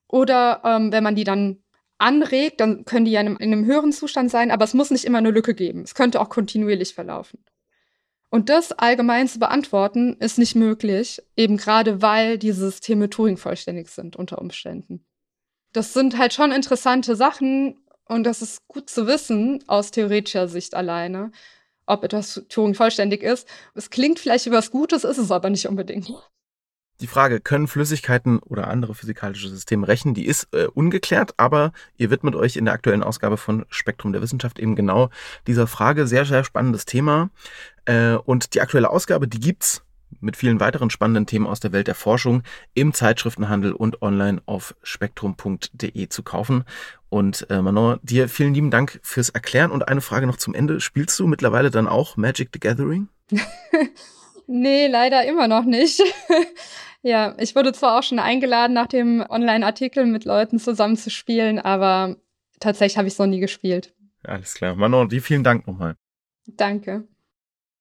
oder 0.08 0.60
ähm, 0.64 0.92
wenn 0.92 1.02
man 1.02 1.16
die 1.16 1.24
dann 1.24 1.58
anregt, 1.98 2.60
dann 2.60 2.84
können 2.84 3.04
die 3.04 3.12
ja 3.12 3.20
in 3.20 3.28
einem, 3.28 3.36
in 3.38 3.52
einem, 3.52 3.64
höheren 3.64 3.92
Zustand 3.92 4.30
sein, 4.30 4.50
aber 4.50 4.64
es 4.64 4.74
muss 4.74 4.90
nicht 4.90 5.04
immer 5.04 5.18
eine 5.18 5.30
Lücke 5.30 5.54
geben. 5.54 5.82
Es 5.82 5.94
könnte 5.94 6.20
auch 6.20 6.28
kontinuierlich 6.28 6.94
verlaufen. 6.94 7.44
Und 8.30 8.48
das 8.48 8.72
allgemein 8.72 9.28
zu 9.28 9.38
beantworten, 9.38 10.16
ist 10.18 10.38
nicht 10.38 10.56
möglich, 10.56 11.22
eben 11.36 11.56
gerade 11.56 12.02
weil 12.02 12.36
diese 12.36 12.66
Systeme 12.66 13.08
Turing 13.08 13.36
vollständig 13.36 13.88
sind 13.88 14.16
unter 14.16 14.40
Umständen. 14.40 15.06
Das 15.72 15.92
sind 15.92 16.18
halt 16.18 16.32
schon 16.32 16.52
interessante 16.52 17.16
Sachen 17.16 17.83
und 18.06 18.24
das 18.24 18.42
ist 18.42 18.66
gut 18.68 18.90
zu 18.90 19.06
wissen 19.06 19.62
aus 19.66 19.90
theoretischer 19.90 20.48
Sicht 20.48 20.74
alleine 20.74 21.30
ob 21.86 22.04
etwas 22.04 22.42
Turing 22.48 22.74
vollständig 22.74 23.22
ist. 23.22 23.48
Es 23.74 23.90
klingt 23.90 24.18
vielleicht 24.18 24.46
wie 24.46 24.52
was 24.52 24.70
Gutes, 24.70 25.04
ist 25.04 25.18
es 25.18 25.30
aber 25.30 25.50
nicht 25.50 25.68
unbedingt. 25.68 26.12
Die 27.00 27.08
Frage, 27.08 27.40
können 27.40 27.66
Flüssigkeiten 27.66 28.38
oder 28.38 28.68
andere 28.68 28.94
physikalische 28.94 29.48
Systeme 29.48 29.88
rechnen, 29.88 30.14
die 30.14 30.26
ist 30.26 30.46
äh, 30.52 30.66
ungeklärt, 30.66 31.34
aber 31.38 31.72
ihr 31.96 32.10
widmet 32.10 32.36
euch 32.36 32.56
in 32.56 32.66
der 32.66 32.74
aktuellen 32.74 33.02
Ausgabe 33.02 33.36
von 33.36 33.66
Spektrum 33.68 34.12
der 34.12 34.22
Wissenschaft 34.22 34.60
eben 34.60 34.76
genau 34.76 35.10
dieser 35.48 35.66
Frage. 35.66 36.06
Sehr, 36.06 36.24
sehr 36.24 36.44
spannendes 36.44 36.84
Thema. 36.84 37.30
Äh, 37.84 38.14
und 38.14 38.54
die 38.54 38.60
aktuelle 38.60 38.90
Ausgabe, 38.90 39.26
die 39.26 39.40
gibt's 39.40 39.82
mit 40.20 40.36
vielen 40.36 40.60
weiteren 40.60 40.90
spannenden 40.90 41.26
Themen 41.26 41.46
aus 41.46 41.60
der 41.60 41.72
Welt 41.72 41.86
der 41.86 41.94
Forschung 41.94 42.42
im 42.74 42.92
Zeitschriftenhandel 42.92 43.72
und 43.72 44.02
online 44.02 44.42
auf 44.46 44.74
spektrum.de 44.82 46.08
zu 46.08 46.22
kaufen. 46.22 46.64
Und 47.08 47.46
äh, 47.50 47.60
Manon, 47.60 48.00
dir 48.02 48.28
vielen 48.28 48.54
lieben 48.54 48.70
Dank 48.70 48.98
fürs 49.02 49.28
Erklären 49.28 49.70
und 49.70 49.88
eine 49.88 50.00
Frage 50.00 50.26
noch 50.26 50.36
zum 50.36 50.54
Ende. 50.54 50.80
Spielst 50.80 51.18
du 51.18 51.26
mittlerweile 51.26 51.70
dann 51.70 51.86
auch 51.86 52.16
Magic 52.16 52.50
the 52.52 52.60
Gathering? 52.60 53.08
nee, 54.46 54.86
leider 54.88 55.24
immer 55.24 55.48
noch 55.48 55.64
nicht. 55.64 56.02
ja, 57.02 57.34
ich 57.38 57.54
wurde 57.54 57.72
zwar 57.72 57.98
auch 57.98 58.02
schon 58.02 58.18
eingeladen, 58.18 58.72
nach 58.72 58.88
dem 58.88 59.24
Online-Artikel 59.28 60.06
mit 60.06 60.24
Leuten 60.24 60.58
zusammen 60.58 60.96
zu 60.96 61.10
spielen, 61.10 61.58
aber 61.58 62.16
tatsächlich 62.60 62.98
habe 62.98 63.08
ich 63.08 63.14
es 63.14 63.18
noch 63.18 63.26
nie 63.26 63.40
gespielt. 63.40 63.94
Alles 64.24 64.54
klar. 64.54 64.74
Manon, 64.74 65.08
dir 65.08 65.22
vielen 65.22 65.44
Dank 65.44 65.66
nochmal. 65.66 65.96
Danke. 66.46 67.06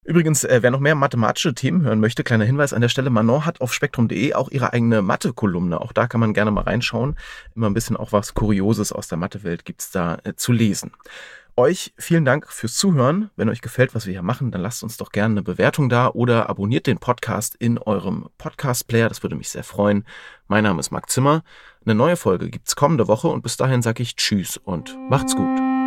Übrigens, 0.03 0.43
äh, 0.43 0.59
wer 0.61 0.71
noch 0.71 0.79
mehr 0.79 0.95
mathematische 0.95 1.53
Themen 1.53 1.81
hören 1.81 1.99
möchte, 1.99 2.23
kleiner 2.23 2.45
Hinweis 2.45 2.73
an 2.73 2.81
der 2.81 2.89
Stelle, 2.89 3.09
Manon 3.09 3.45
hat 3.45 3.61
auf 3.61 3.73
spektrum.de 3.73 4.33
auch 4.33 4.49
ihre 4.51 4.73
eigene 4.73 5.01
Mathe-Kolumne. 5.01 5.79
Auch 5.79 5.93
da 5.93 6.07
kann 6.07 6.19
man 6.19 6.33
gerne 6.33 6.51
mal 6.51 6.63
reinschauen. 6.63 7.15
Immer 7.55 7.69
ein 7.69 7.73
bisschen 7.73 7.95
auch 7.95 8.11
was 8.11 8.33
Kurioses 8.33 8.91
aus 8.91 9.07
der 9.07 9.17
Mathewelt 9.17 9.63
gibt's 9.63 9.91
da 9.91 10.17
äh, 10.23 10.33
zu 10.35 10.51
lesen. 10.51 10.91
Euch 11.55 11.93
vielen 11.97 12.25
Dank 12.25 12.51
fürs 12.51 12.75
Zuhören. 12.75 13.29
Wenn 13.35 13.47
euch 13.47 13.61
gefällt, 13.61 13.93
was 13.93 14.07
wir 14.07 14.13
hier 14.13 14.23
machen, 14.23 14.49
dann 14.49 14.61
lasst 14.61 14.81
uns 14.81 14.97
doch 14.97 15.11
gerne 15.11 15.33
eine 15.33 15.43
Bewertung 15.43 15.87
da 15.87 16.09
oder 16.09 16.49
abonniert 16.49 16.87
den 16.87 16.97
Podcast 16.97 17.55
in 17.55 17.77
eurem 17.77 18.27
Podcast-Player. 18.39 19.07
Das 19.07 19.21
würde 19.21 19.35
mich 19.35 19.49
sehr 19.49 19.63
freuen. 19.63 20.03
Mein 20.47 20.63
Name 20.63 20.79
ist 20.79 20.89
Marc 20.89 21.11
Zimmer. 21.11 21.43
Eine 21.85 21.95
neue 21.95 22.15
Folge 22.15 22.49
gibt's 22.49 22.75
kommende 22.75 23.07
Woche 23.07 23.27
und 23.27 23.43
bis 23.43 23.55
dahin 23.55 23.83
sage 23.83 24.01
ich 24.01 24.15
Tschüss 24.15 24.57
und 24.57 24.97
macht's 25.09 25.35
gut. 25.35 25.72